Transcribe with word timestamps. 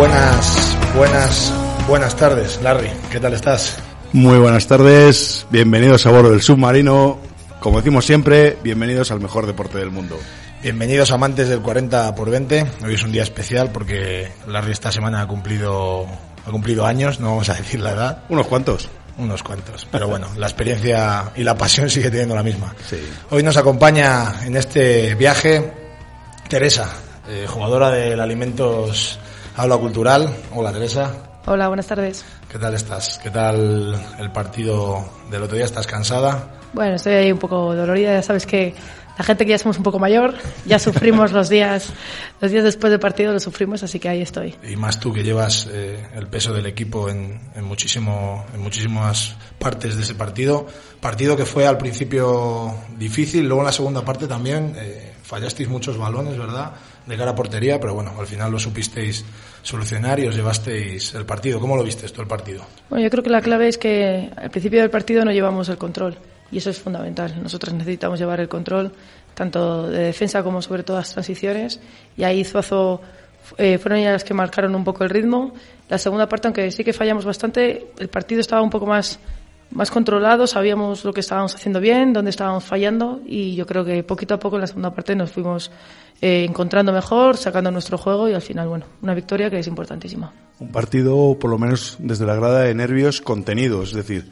Buenas, 0.00 0.78
buenas, 0.96 1.54
buenas 1.86 2.16
tardes, 2.16 2.58
Larry. 2.62 2.88
¿Qué 3.10 3.20
tal 3.20 3.34
estás? 3.34 3.76
Muy 4.14 4.38
buenas 4.38 4.66
tardes, 4.66 5.46
bienvenidos 5.50 6.06
a 6.06 6.10
bordo 6.10 6.30
del 6.30 6.40
submarino. 6.40 7.18
Como 7.60 7.76
decimos 7.76 8.06
siempre, 8.06 8.56
bienvenidos 8.62 9.10
al 9.10 9.20
mejor 9.20 9.46
deporte 9.46 9.76
del 9.76 9.90
mundo. 9.90 10.18
Bienvenidos 10.62 11.10
amantes 11.10 11.50
del 11.50 11.60
40 11.60 12.14
por 12.14 12.30
20. 12.30 12.66
Hoy 12.82 12.94
es 12.94 13.02
un 13.04 13.12
día 13.12 13.22
especial 13.22 13.72
porque 13.72 14.32
Larry 14.46 14.72
esta 14.72 14.90
semana 14.90 15.20
ha 15.20 15.26
cumplido 15.26 16.06
ha 16.46 16.50
cumplido 16.50 16.86
años, 16.86 17.20
no 17.20 17.32
vamos 17.32 17.50
a 17.50 17.54
decir 17.56 17.80
la 17.80 17.90
edad. 17.90 18.22
Unos 18.30 18.46
cuantos. 18.46 18.88
Unos 19.18 19.42
cuantos, 19.42 19.86
pero 19.90 20.08
bueno, 20.08 20.28
la 20.38 20.46
experiencia 20.46 21.30
y 21.36 21.44
la 21.44 21.58
pasión 21.58 21.90
sigue 21.90 22.08
teniendo 22.08 22.34
la 22.34 22.42
misma. 22.42 22.74
Sí. 22.88 23.06
Hoy 23.28 23.42
nos 23.42 23.58
acompaña 23.58 24.46
en 24.46 24.56
este 24.56 25.14
viaje 25.14 25.74
Teresa, 26.48 26.90
eh, 27.28 27.44
jugadora 27.46 27.90
del 27.90 28.18
Alimentos 28.18 29.18
Habla 29.56 29.76
Cultural. 29.76 30.34
Hola 30.54 30.72
Teresa. 30.72 31.12
Hola, 31.46 31.68
buenas 31.68 31.86
tardes. 31.86 32.24
¿Qué 32.50 32.58
tal 32.58 32.74
estás? 32.74 33.18
¿Qué 33.22 33.30
tal 33.30 33.94
el 34.18 34.30
partido 34.32 35.04
del 35.30 35.42
otro 35.42 35.56
día? 35.56 35.64
¿Estás 35.64 35.86
cansada? 35.86 36.60
Bueno, 36.72 36.94
estoy 36.96 37.14
ahí 37.14 37.32
un 37.32 37.38
poco 37.38 37.74
dolorida, 37.74 38.12
ya 38.12 38.22
sabes 38.22 38.46
que 38.46 38.74
la 39.18 39.24
gente 39.24 39.44
que 39.44 39.50
ya 39.50 39.58
somos 39.58 39.76
un 39.76 39.82
poco 39.82 39.98
mayor, 39.98 40.34
ya 40.64 40.78
sufrimos 40.78 41.32
los 41.32 41.48
días, 41.48 41.92
los 42.40 42.50
días 42.50 42.64
después 42.64 42.90
del 42.90 43.00
partido 43.00 43.32
lo 43.32 43.40
sufrimos, 43.40 43.82
así 43.82 43.98
que 43.98 44.08
ahí 44.08 44.22
estoy. 44.22 44.54
Y 44.62 44.76
más 44.76 45.00
tú 45.00 45.12
que 45.12 45.22
llevas 45.22 45.68
eh, 45.70 46.08
el 46.14 46.28
peso 46.28 46.52
del 46.52 46.66
equipo 46.66 47.08
en, 47.08 47.40
en, 47.54 47.64
muchísimo, 47.64 48.46
en 48.54 48.60
muchísimas 48.60 49.36
partes 49.58 49.96
de 49.96 50.04
ese 50.04 50.14
partido. 50.14 50.66
Partido 51.00 51.36
que 51.36 51.44
fue 51.44 51.66
al 51.66 51.76
principio 51.76 52.72
difícil, 52.96 53.46
luego 53.46 53.62
en 53.62 53.66
la 53.66 53.72
segunda 53.72 54.04
parte 54.04 54.26
también 54.26 54.74
eh, 54.76 55.12
fallasteis 55.22 55.68
muchos 55.68 55.98
balones, 55.98 56.38
¿verdad? 56.38 56.72
De 57.10 57.16
cara 57.16 57.32
a 57.32 57.34
portería, 57.34 57.80
pero 57.80 57.92
bueno, 57.92 58.14
al 58.16 58.26
final 58.28 58.52
lo 58.52 58.58
supisteis 58.60 59.24
solucionar 59.62 60.20
y 60.20 60.28
os 60.28 60.36
llevasteis 60.36 61.12
el 61.16 61.26
partido. 61.26 61.58
¿Cómo 61.58 61.74
lo 61.74 61.82
viste 61.82 62.08
tú 62.08 62.22
el 62.22 62.28
partido? 62.28 62.64
Bueno, 62.88 63.02
yo 63.02 63.10
creo 63.10 63.24
que 63.24 63.30
la 63.30 63.40
clave 63.40 63.66
es 63.66 63.78
que 63.78 64.30
al 64.36 64.48
principio 64.48 64.80
del 64.80 64.90
partido 64.90 65.24
no 65.24 65.32
llevamos 65.32 65.68
el 65.70 65.76
control 65.76 66.16
y 66.52 66.58
eso 66.58 66.70
es 66.70 66.78
fundamental. 66.78 67.42
Nosotros 67.42 67.74
necesitamos 67.74 68.20
llevar 68.20 68.38
el 68.38 68.48
control 68.48 68.92
tanto 69.34 69.88
de 69.88 70.04
defensa 70.04 70.44
como 70.44 70.62
sobre 70.62 70.84
todo 70.84 70.98
las 70.98 71.12
transiciones 71.12 71.80
y 72.16 72.22
ahí 72.22 72.44
Zuazo 72.44 73.00
eh, 73.58 73.78
fueron 73.78 73.98
ellas 73.98 74.12
las 74.12 74.24
que 74.24 74.32
marcaron 74.32 74.72
un 74.76 74.84
poco 74.84 75.02
el 75.02 75.10
ritmo. 75.10 75.52
La 75.88 75.98
segunda 75.98 76.28
parte, 76.28 76.46
aunque 76.46 76.70
sí 76.70 76.84
que 76.84 76.92
fallamos 76.92 77.24
bastante, 77.24 77.88
el 77.98 78.08
partido 78.08 78.40
estaba 78.40 78.62
un 78.62 78.70
poco 78.70 78.86
más 78.86 79.18
más 79.72 79.90
controlado, 79.90 80.46
sabíamos 80.46 81.04
lo 81.04 81.12
que 81.12 81.20
estábamos 81.20 81.54
haciendo 81.54 81.80
bien, 81.80 82.12
dónde 82.12 82.30
estábamos 82.30 82.64
fallando 82.64 83.20
y 83.24 83.54
yo 83.54 83.66
creo 83.66 83.84
que 83.84 84.02
poquito 84.02 84.34
a 84.34 84.38
poco 84.38 84.56
en 84.56 84.62
la 84.62 84.66
segunda 84.66 84.92
parte 84.92 85.14
nos 85.14 85.30
fuimos 85.30 85.70
eh, 86.20 86.44
encontrando 86.44 86.92
mejor, 86.92 87.36
sacando 87.36 87.70
nuestro 87.70 87.96
juego 87.96 88.28
y 88.28 88.34
al 88.34 88.42
final, 88.42 88.68
bueno, 88.68 88.86
una 89.02 89.14
victoria 89.14 89.48
que 89.48 89.58
es 89.58 89.66
importantísima. 89.66 90.32
Un 90.58 90.72
partido, 90.72 91.36
por 91.38 91.50
lo 91.50 91.58
menos 91.58 91.96
desde 92.00 92.26
la 92.26 92.34
grada 92.34 92.62
de 92.62 92.74
nervios, 92.74 93.20
contenido, 93.20 93.82
es 93.82 93.92
decir, 93.92 94.30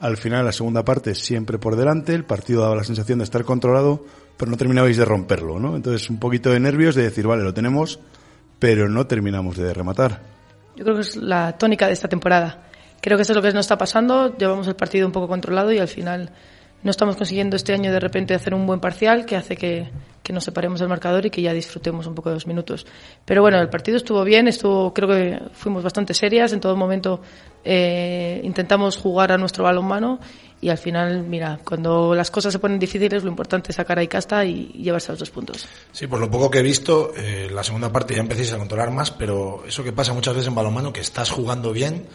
al 0.00 0.16
final 0.16 0.44
la 0.44 0.52
segunda 0.52 0.84
parte 0.84 1.14
siempre 1.14 1.58
por 1.58 1.74
delante, 1.74 2.14
el 2.14 2.24
partido 2.24 2.62
daba 2.62 2.76
la 2.76 2.84
sensación 2.84 3.18
de 3.18 3.24
estar 3.24 3.44
controlado, 3.44 4.04
pero 4.36 4.50
no 4.50 4.56
terminabais 4.56 4.96
de 4.96 5.04
romperlo, 5.04 5.58
¿no? 5.58 5.74
Entonces 5.74 6.08
un 6.08 6.20
poquito 6.20 6.50
de 6.50 6.60
nervios 6.60 6.94
de 6.94 7.02
decir, 7.02 7.26
vale, 7.26 7.42
lo 7.42 7.52
tenemos, 7.52 7.98
pero 8.60 8.88
no 8.88 9.06
terminamos 9.08 9.56
de 9.56 9.74
rematar. 9.74 10.22
Yo 10.76 10.84
creo 10.84 10.94
que 10.94 11.02
es 11.02 11.16
la 11.16 11.58
tónica 11.58 11.88
de 11.88 11.94
esta 11.94 12.06
temporada 12.06 12.67
Creo 13.00 13.16
que 13.16 13.22
eso 13.22 13.32
es 13.32 13.36
lo 13.36 13.42
que 13.42 13.52
nos 13.52 13.64
está 13.66 13.78
pasando. 13.78 14.36
Llevamos 14.36 14.66
el 14.66 14.76
partido 14.76 15.06
un 15.06 15.12
poco 15.12 15.28
controlado 15.28 15.72
y 15.72 15.78
al 15.78 15.88
final 15.88 16.30
no 16.82 16.90
estamos 16.90 17.16
consiguiendo 17.16 17.56
este 17.56 17.72
año 17.72 17.92
de 17.92 18.00
repente 18.00 18.34
hacer 18.34 18.54
un 18.54 18.66
buen 18.66 18.80
parcial 18.80 19.26
que 19.26 19.36
hace 19.36 19.56
que, 19.56 19.90
que 20.22 20.32
nos 20.32 20.44
separemos 20.44 20.78
del 20.78 20.88
marcador 20.88 21.26
y 21.26 21.30
que 21.30 21.42
ya 21.42 21.52
disfrutemos 21.52 22.06
un 22.06 22.14
poco 22.14 22.28
de 22.28 22.36
los 22.36 22.46
minutos. 22.46 22.86
Pero 23.24 23.42
bueno, 23.42 23.58
el 23.60 23.68
partido 23.68 23.96
estuvo 23.96 24.22
bien, 24.24 24.46
estuvo, 24.46 24.92
creo 24.94 25.08
que 25.08 25.40
fuimos 25.52 25.82
bastante 25.82 26.14
serias, 26.14 26.52
en 26.52 26.60
todo 26.60 26.76
momento 26.76 27.20
eh, 27.64 28.40
intentamos 28.44 28.96
jugar 28.96 29.32
a 29.32 29.38
nuestro 29.38 29.64
balonmano 29.64 30.20
y 30.60 30.68
al 30.68 30.78
final, 30.78 31.22
mira, 31.22 31.58
cuando 31.64 32.14
las 32.14 32.30
cosas 32.30 32.52
se 32.52 32.58
ponen 32.58 32.78
difíciles, 32.78 33.24
lo 33.24 33.30
importante 33.30 33.70
es 33.70 33.76
sacar 33.76 33.98
ahí 33.98 34.08
casta 34.08 34.44
y 34.44 34.66
llevarse 34.72 35.10
a 35.10 35.12
los 35.12 35.20
dos 35.20 35.30
puntos. 35.30 35.66
Sí, 35.92 36.06
por 36.06 36.20
lo 36.20 36.30
poco 36.30 36.50
que 36.50 36.58
he 36.58 36.62
visto, 36.62 37.12
eh, 37.16 37.48
la 37.50 37.64
segunda 37.64 37.90
parte 37.90 38.14
ya 38.14 38.20
empecéis 38.20 38.52
a 38.52 38.58
controlar 38.58 38.90
más, 38.90 39.10
pero 39.10 39.64
eso 39.66 39.82
que 39.82 39.92
pasa 39.92 40.12
muchas 40.12 40.34
veces 40.34 40.48
en 40.48 40.54
balonmano, 40.54 40.92
que 40.92 41.00
estás 41.00 41.30
jugando 41.30 41.72
bien, 41.72 42.06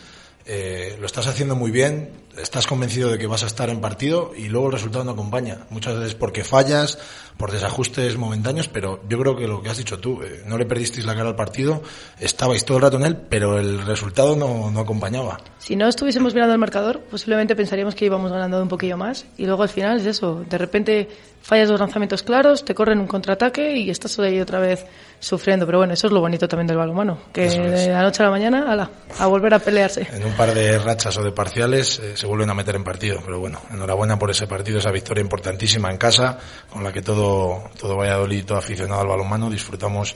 eh, 0.45 0.97
lo 0.99 1.05
estás 1.05 1.27
haciendo 1.27 1.55
muy 1.55 1.71
bien, 1.71 2.09
estás 2.37 2.67
convencido 2.67 3.09
de 3.09 3.17
que 3.17 3.27
vas 3.27 3.43
a 3.43 3.47
estar 3.47 3.69
en 3.69 3.81
partido 3.81 4.31
y 4.35 4.49
luego 4.49 4.67
el 4.67 4.73
resultado 4.73 5.03
no 5.03 5.11
acompaña. 5.11 5.59
Muchas 5.69 5.97
veces 5.97 6.15
porque 6.15 6.43
fallas, 6.43 6.97
por 7.37 7.51
desajustes 7.51 8.17
momentáneos, 8.17 8.67
pero 8.67 9.01
yo 9.07 9.19
creo 9.19 9.35
que 9.35 9.47
lo 9.47 9.61
que 9.61 9.69
has 9.69 9.77
dicho 9.77 9.99
tú, 9.99 10.21
eh, 10.23 10.43
no 10.45 10.57
le 10.57 10.65
perdisteis 10.65 11.05
la 11.05 11.15
cara 11.15 11.29
al 11.29 11.35
partido, 11.35 11.81
estabais 12.19 12.65
todo 12.65 12.77
el 12.77 12.83
rato 12.83 12.97
en 12.97 13.05
él, 13.05 13.17
pero 13.17 13.57
el 13.57 13.85
resultado 13.85 14.35
no, 14.35 14.71
no 14.71 14.79
acompañaba. 14.79 15.39
Si 15.57 15.75
no 15.75 15.87
estuviésemos 15.87 16.33
mirando 16.33 16.53
el 16.53 16.59
marcador, 16.59 17.01
posiblemente 17.01 17.55
pensaríamos 17.55 17.95
que 17.95 18.05
íbamos 18.05 18.31
ganando 18.31 18.61
un 18.61 18.67
poquillo 18.67 18.97
más 18.97 19.25
y 19.37 19.45
luego 19.45 19.63
al 19.63 19.69
final 19.69 19.97
es 19.97 20.05
eso, 20.05 20.43
de 20.47 20.57
repente 20.57 21.09
fallas 21.41 21.67
dos 21.67 21.79
lanzamientos 21.79 22.23
claros, 22.23 22.63
te 22.63 22.73
corren 22.73 22.99
un 22.99 23.07
contraataque 23.07 23.75
y 23.75 23.89
estás 23.89 24.17
ahí 24.19 24.39
otra 24.39 24.59
vez 24.59 24.85
sufriendo. 25.19 25.65
Pero 25.65 25.79
bueno, 25.79 25.93
eso 25.93 26.07
es 26.07 26.13
lo 26.13 26.21
bonito 26.21 26.47
también 26.47 26.67
del 26.67 26.77
balonmano, 26.77 27.17
que 27.33 27.49
de 27.49 27.89
la 27.89 28.01
noche 28.01 28.23
a 28.23 28.25
la 28.25 28.31
mañana, 28.31 28.71
ala, 28.71 28.89
a 29.19 29.27
volver 29.27 29.53
a 29.53 29.59
pelearse. 29.59 30.07
En 30.11 30.25
un 30.25 30.33
par 30.33 30.53
de 30.53 30.79
rachas 30.79 31.17
o 31.17 31.23
de 31.23 31.31
parciales 31.31 31.99
eh, 31.99 32.15
se 32.23 32.27
vuelven 32.27 32.49
a 32.49 32.53
meter 32.53 32.77
en 32.77 32.85
partido. 32.85 33.19
Pero 33.25 33.37
bueno, 33.37 33.59
enhorabuena 33.69 34.17
por 34.17 34.31
ese 34.31 34.47
partido, 34.47 34.79
esa 34.79 34.91
victoria 34.91 35.19
importantísima 35.19 35.91
en 35.91 35.97
casa, 35.97 36.39
con 36.69 36.81
la 36.81 36.93
que 36.93 37.01
todo, 37.01 37.69
todo 37.77 37.97
Valladolid 37.97 38.45
todo 38.45 38.57
aficionado 38.57 39.01
al 39.01 39.07
balonmano 39.07 39.49
disfrutamos 39.49 40.15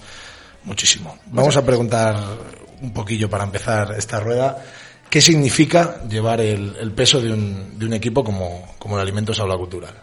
muchísimo. 0.64 1.18
Vamos 1.26 1.58
a 1.58 1.66
preguntar 1.66 2.16
un 2.82 2.94
poquillo 2.94 3.30
para 3.30 3.44
empezar 3.44 3.94
esta 3.98 4.22
rueda. 4.22 4.56
¿Qué 5.10 5.20
significa 5.20 6.02
llevar 6.08 6.40
el, 6.40 6.78
el 6.80 6.94
peso 6.94 7.20
de 7.20 7.34
un, 7.34 7.78
de 7.78 7.86
un 7.86 7.92
equipo 7.92 8.24
como, 8.24 8.76
como 8.80 8.96
el 8.96 9.02
Alimentos 9.02 9.38
Aula 9.42 9.58
Cultural? 9.58 9.94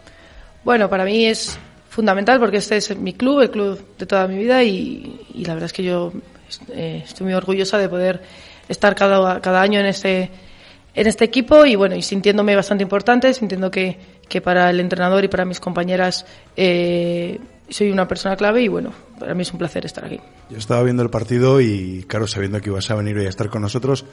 Bueno, 0.63 0.87
para 0.87 1.05
mí 1.05 1.25
es 1.25 1.57
fundamental 1.89 2.39
porque 2.39 2.57
este 2.57 2.77
es 2.77 2.95
mi 2.95 3.13
club, 3.13 3.41
el 3.41 3.49
club 3.49 3.83
de 3.97 4.05
toda 4.05 4.27
mi 4.27 4.37
vida 4.37 4.61
y, 4.61 5.25
y 5.33 5.43
la 5.43 5.55
verdad 5.55 5.65
es 5.65 5.73
que 5.73 5.81
yo 5.81 6.13
eh, 6.71 7.01
estoy 7.03 7.25
muy 7.25 7.33
orgullosa 7.33 7.79
de 7.79 7.89
poder 7.89 8.21
estar 8.69 8.93
cada, 8.93 9.41
cada 9.41 9.59
año 9.59 9.79
en 9.79 9.87
este, 9.87 10.29
en 10.95 11.07
este 11.07 11.25
equipo 11.25 11.65
y 11.65 11.75
bueno, 11.75 11.95
y 11.95 12.01
sintiéndome 12.01 12.55
bastante 12.55 12.83
importante, 12.83 13.33
sintiendo 13.33 13.69
que, 13.69 13.97
que 14.27 14.41
para 14.41 14.69
el 14.69 14.79
entrenador 14.79 15.23
y 15.23 15.27
para 15.27 15.45
mis 15.45 15.59
compañeras 15.59 16.25
eh, 16.55 17.39
soy 17.69 17.91
una 17.91 18.07
persona 18.07 18.35
clave 18.35 18.63
y 18.63 18.67
bueno, 18.67 18.91
para 19.19 19.33
mí 19.33 19.41
es 19.41 19.51
un 19.51 19.59
placer 19.59 19.85
estar 19.85 20.05
aquí. 20.05 20.19
Yo 20.49 20.57
estaba 20.57 20.83
viendo 20.83 21.03
el 21.03 21.09
partido 21.09 21.59
y 21.59 22.05
claro, 22.07 22.27
sabiendo 22.27 22.61
que 22.61 22.69
ibas 22.69 22.89
a 22.89 22.95
venir 22.95 23.17
hoy 23.17 23.25
a 23.25 23.29
estar 23.29 23.49
con 23.49 23.61
nosotros, 23.61 24.05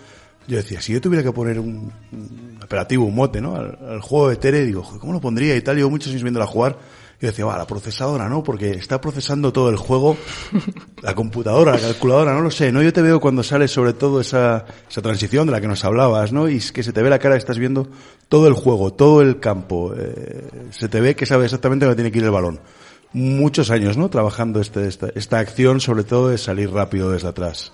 yo 0.49 0.57
decía, 0.57 0.81
si 0.81 0.93
yo 0.93 1.01
tuviera 1.01 1.23
que 1.23 1.33
poner 1.33 1.61
un, 1.61 1.93
un 2.11 2.59
operativo, 2.63 3.05
un 3.05 3.15
mote, 3.15 3.41
¿no? 3.41 3.55
Al, 3.55 3.79
al, 3.89 4.01
juego 4.01 4.29
de 4.29 4.37
Tere, 4.37 4.65
digo, 4.65 4.83
¿cómo 4.99 5.13
lo 5.13 5.21
pondría? 5.21 5.55
Y 5.55 5.61
tal, 5.61 5.79
yo 5.79 5.89
muchos 5.89 6.09
años 6.09 6.23
viéndola 6.23 6.47
jugar, 6.47 6.79
yo 7.23 7.29
decía, 7.29 7.45
va, 7.45 7.57
la 7.57 7.69
procesadora, 7.69 8.29
¿no? 8.29 8.43
Porque 8.43 8.73
está 8.73 9.01
procesando 9.01 9.53
todo 9.53 9.71
el 9.71 9.77
juego, 9.77 10.17
la 11.03 11.15
computadora, 11.15 11.71
la 11.71 11.79
calculadora, 11.79 12.35
no 12.35 12.41
lo 12.41 12.51
sé, 12.51 12.73
¿no? 12.73 12.83
Yo 12.83 12.93
te 12.93 13.01
veo 13.01 13.21
cuando 13.21 13.45
sale 13.45 13.69
sobre 13.69 13.93
todo 13.93 14.21
esa, 14.21 14.67
esa 14.91 15.03
transición 15.03 15.47
de 15.47 15.53
la 15.53 15.61
que 15.61 15.69
nos 15.69 15.85
hablabas, 15.85 16.33
¿no? 16.33 16.49
Y 16.49 16.57
es 16.57 16.73
que 16.73 16.83
se 16.83 16.93
te 16.93 17.01
ve 17.01 17.11
la 17.11 17.21
cara 17.21 17.37
estás 17.37 17.61
viendo 17.61 17.87
todo 18.29 18.49
el 18.49 18.55
juego, 18.55 18.93
todo 18.93 19.23
el 19.23 19.39
campo, 19.39 19.95
eh, 19.97 20.49
se 20.71 20.89
te 20.89 21.01
ve 21.01 21.15
que 21.15 21.25
sabe 21.25 21.45
exactamente 21.45 21.87
dónde 21.87 21.95
tiene 21.95 22.11
que 22.11 22.19
ir 22.19 22.25
el 22.25 22.33
balón. 22.33 22.59
Muchos 23.13 23.71
años, 23.71 23.97
¿no? 23.97 24.11
Trabajando 24.11 24.61
este, 24.61 24.89
esta, 24.89 25.11
esta 25.15 25.39
acción, 25.39 25.81
sobre 25.81 26.03
todo 26.03 26.31
de 26.31 26.39
salir 26.39 26.73
rápido 26.73 27.13
desde 27.13 27.29
atrás. 27.29 27.73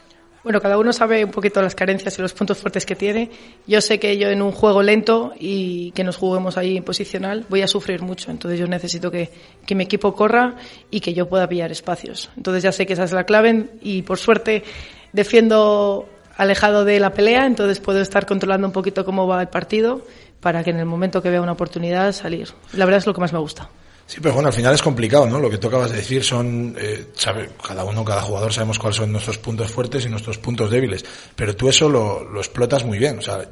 Bueno, 0.48 0.62
cada 0.62 0.78
uno 0.78 0.94
sabe 0.94 1.26
un 1.26 1.30
poquito 1.30 1.60
las 1.60 1.74
carencias 1.74 2.18
y 2.18 2.22
los 2.22 2.32
puntos 2.32 2.56
fuertes 2.56 2.86
que 2.86 2.96
tiene. 2.96 3.30
Yo 3.66 3.82
sé 3.82 4.00
que 4.00 4.16
yo 4.16 4.30
en 4.30 4.40
un 4.40 4.50
juego 4.50 4.82
lento 4.82 5.34
y 5.38 5.90
que 5.90 6.02
nos 6.02 6.16
juguemos 6.16 6.56
ahí 6.56 6.78
en 6.78 6.84
posicional 6.84 7.44
voy 7.50 7.60
a 7.60 7.68
sufrir 7.68 8.00
mucho. 8.00 8.30
Entonces 8.30 8.58
yo 8.58 8.66
necesito 8.66 9.10
que, 9.10 9.30
que 9.66 9.74
mi 9.74 9.84
equipo 9.84 10.14
corra 10.14 10.56
y 10.90 11.00
que 11.00 11.12
yo 11.12 11.28
pueda 11.28 11.46
pillar 11.46 11.70
espacios. 11.70 12.30
Entonces 12.34 12.62
ya 12.62 12.72
sé 12.72 12.86
que 12.86 12.94
esa 12.94 13.04
es 13.04 13.12
la 13.12 13.24
clave 13.24 13.66
y 13.82 14.00
por 14.00 14.16
suerte 14.16 14.64
defiendo 15.12 16.08
alejado 16.38 16.86
de 16.86 16.98
la 16.98 17.12
pelea, 17.12 17.44
entonces 17.44 17.78
puedo 17.78 18.00
estar 18.00 18.24
controlando 18.24 18.66
un 18.66 18.72
poquito 18.72 19.04
cómo 19.04 19.26
va 19.26 19.42
el 19.42 19.48
partido 19.48 20.00
para 20.40 20.64
que 20.64 20.70
en 20.70 20.78
el 20.78 20.86
momento 20.86 21.20
que 21.20 21.28
vea 21.28 21.42
una 21.42 21.52
oportunidad 21.52 22.12
salir. 22.12 22.48
La 22.72 22.86
verdad 22.86 23.00
es 23.00 23.06
lo 23.06 23.12
que 23.12 23.20
más 23.20 23.34
me 23.34 23.38
gusta. 23.38 23.68
Sí, 24.08 24.20
pero 24.22 24.32
bueno, 24.32 24.49
al 24.49 24.55
final 24.55 24.75
es 24.75 24.81
complicado, 24.81 25.26
¿no? 25.26 25.38
Lo 25.38 25.50
que 25.50 25.58
tú 25.58 25.69
acabas 25.69 25.90
de 25.90 25.99
decir 25.99 26.25
son, 26.25 26.75
eh, 26.78 27.08
sabe, 27.14 27.50
cada 27.62 27.84
uno, 27.84 28.02
cada 28.06 28.22
jugador 28.22 28.55
sabemos 28.55 28.78
cuáles 28.78 28.96
son 28.96 29.12
nuestros 29.12 29.37
puntos 29.37 29.70
fuertes 29.70 30.06
y 30.06 30.08
nuestros 30.08 30.38
puntos 30.38 30.70
débiles, 30.70 31.05
pero 31.37 31.55
tú 31.55 31.69
eso 31.69 31.90
lo, 31.90 32.25
lo 32.25 32.40
explotas 32.40 32.87
muy 32.87 32.99
bien, 32.99 33.19
o 33.19 33.22
sea, 33.22 33.46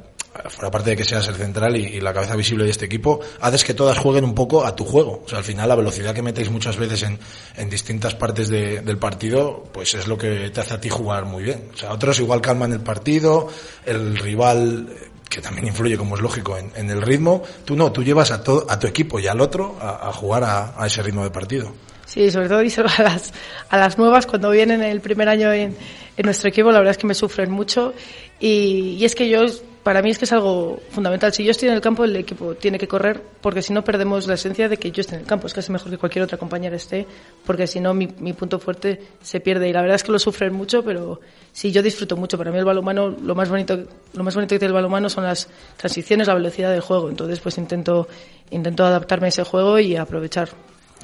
fuera 0.49 0.71
parte 0.71 0.91
de 0.91 0.95
que 0.95 1.03
seas 1.03 1.27
el 1.27 1.35
central 1.35 1.75
y, 1.75 2.01
la 2.01 2.11
cabeza 2.11 2.35
visible 2.35 2.63
de 2.63 2.71
este 2.71 2.85
equipo, 2.85 3.19
haces 3.39 3.63
que 3.63 3.75
todas 3.75 3.99
jueguen 3.99 4.23
un 4.23 4.33
poco 4.33 4.65
a 4.65 4.75
tu 4.75 4.83
juego. 4.83 5.21
O 5.25 5.29
sea, 5.29 5.39
al 5.39 5.43
final 5.43 5.69
la 5.69 5.75
velocidad 5.75 6.13
que 6.13 6.21
metéis 6.23 6.49
muchas 6.49 6.77
veces 6.77 7.03
en, 7.03 7.19
en 7.55 7.69
distintas 7.69 8.15
partes 8.15 8.49
de, 8.49 8.81
del 8.81 8.97
partido, 8.97 9.63
pues 9.71 9.93
es 9.93 10.07
lo 10.07 10.17
que 10.17 10.49
te 10.49 10.61
hace 10.61 10.73
a 10.73 10.81
ti 10.81 10.89
jugar 10.89 11.25
muy 11.25 11.43
bien. 11.43 11.69
O 11.73 11.77
sea, 11.77 11.91
otros 11.91 12.19
igual 12.19 12.41
calman 12.41 12.71
el 12.71 12.81
partido, 12.81 13.47
el 13.85 14.17
rival 14.17 14.89
que 15.29 15.41
también 15.41 15.67
influye, 15.67 15.97
como 15.97 16.15
es 16.15 16.21
lógico, 16.21 16.57
en, 16.57 16.71
en, 16.75 16.89
el 16.89 17.01
ritmo. 17.01 17.43
Tú 17.65 17.75
no, 17.75 17.91
tú 17.91 18.03
llevas 18.03 18.31
a, 18.31 18.43
todo, 18.43 18.65
a 18.69 18.79
tu 18.79 18.87
equipo 18.87 19.19
y 19.19 19.27
al 19.27 19.41
otro 19.41 19.77
a, 19.81 20.11
jugar 20.13 20.43
a, 20.43 20.85
ese 20.85 21.01
ritmo 21.03 21.23
de 21.23 21.31
partido. 21.31 21.71
Sí, 22.07 22.31
sobre 22.31 22.47
todo 22.47 22.59
díselo 22.59 22.87
a 22.97 23.03
las, 23.03 23.33
a 23.69 23.77
las 23.77 23.97
nuevas 23.97 24.25
cuando 24.25 24.49
vienen 24.49 24.81
el 24.81 25.01
primer 25.01 25.27
año 25.27 25.51
en, 25.51 25.75
en 26.15 26.25
nuestro 26.25 26.49
equipo, 26.49 26.71
la 26.71 26.79
verdad 26.79 26.91
es 26.91 26.97
que 26.97 27.05
me 27.05 27.13
sufren 27.13 27.51
mucho. 27.51 27.93
Y, 28.39 28.95
y 28.97 29.05
es 29.05 29.13
que 29.13 29.27
yo 29.27 29.45
para 29.83 30.01
mí 30.01 30.09
es 30.09 30.17
que 30.17 30.25
es 30.25 30.31
algo 30.31 30.79
fundamental. 30.89 31.33
Si 31.33 31.43
yo 31.43 31.51
estoy 31.51 31.67
en 31.67 31.75
el 31.75 31.81
campo, 31.81 32.05
el 32.05 32.15
equipo 32.15 32.55
tiene 32.55 32.77
que 32.77 32.87
correr, 32.87 33.21
porque 33.41 33.61
si 33.61 33.73
no 33.73 33.83
perdemos 33.83 34.25
la 34.27 34.35
esencia 34.35 34.69
de 34.69 34.77
que 34.77 34.91
yo 34.91 35.01
esté 35.01 35.15
en 35.15 35.21
el 35.21 35.27
campo. 35.27 35.47
Es 35.47 35.53
casi 35.53 35.71
mejor 35.71 35.89
que 35.89 35.97
cualquier 35.97 36.23
otra 36.23 36.37
compañera 36.37 36.75
esté, 36.75 37.05
porque 37.45 37.67
si 37.67 37.79
no 37.81 37.93
mi, 37.93 38.07
mi 38.19 38.33
punto 38.33 38.59
fuerte 38.59 39.01
se 39.21 39.39
pierde. 39.41 39.67
Y 39.67 39.73
la 39.73 39.81
verdad 39.81 39.95
es 39.95 40.03
que 40.03 40.11
lo 40.11 40.19
sufren 40.19 40.53
mucho, 40.53 40.83
pero 40.83 41.19
sí, 41.51 41.71
yo 41.71 41.81
disfruto 41.81 42.15
mucho. 42.15 42.37
Para 42.37 42.51
mí 42.51 42.57
el 42.57 42.65
balonmano, 42.65 43.09
lo 43.09 43.35
más 43.35 43.49
bonito, 43.49 43.77
lo 44.13 44.23
más 44.23 44.33
bonito 44.33 44.55
que 44.55 44.59
tiene 44.59 44.71
el 44.71 44.75
balonmano 44.75 45.09
son 45.09 45.25
las 45.25 45.49
transiciones, 45.75 46.27
la 46.27 46.35
velocidad 46.35 46.71
del 46.71 46.81
juego. 46.81 47.09
Entonces, 47.09 47.39
pues 47.39 47.57
intento, 47.57 48.07
intento 48.51 48.85
adaptarme 48.85 49.27
a 49.27 49.29
ese 49.29 49.43
juego 49.43 49.79
y 49.79 49.95
aprovechar. 49.95 50.49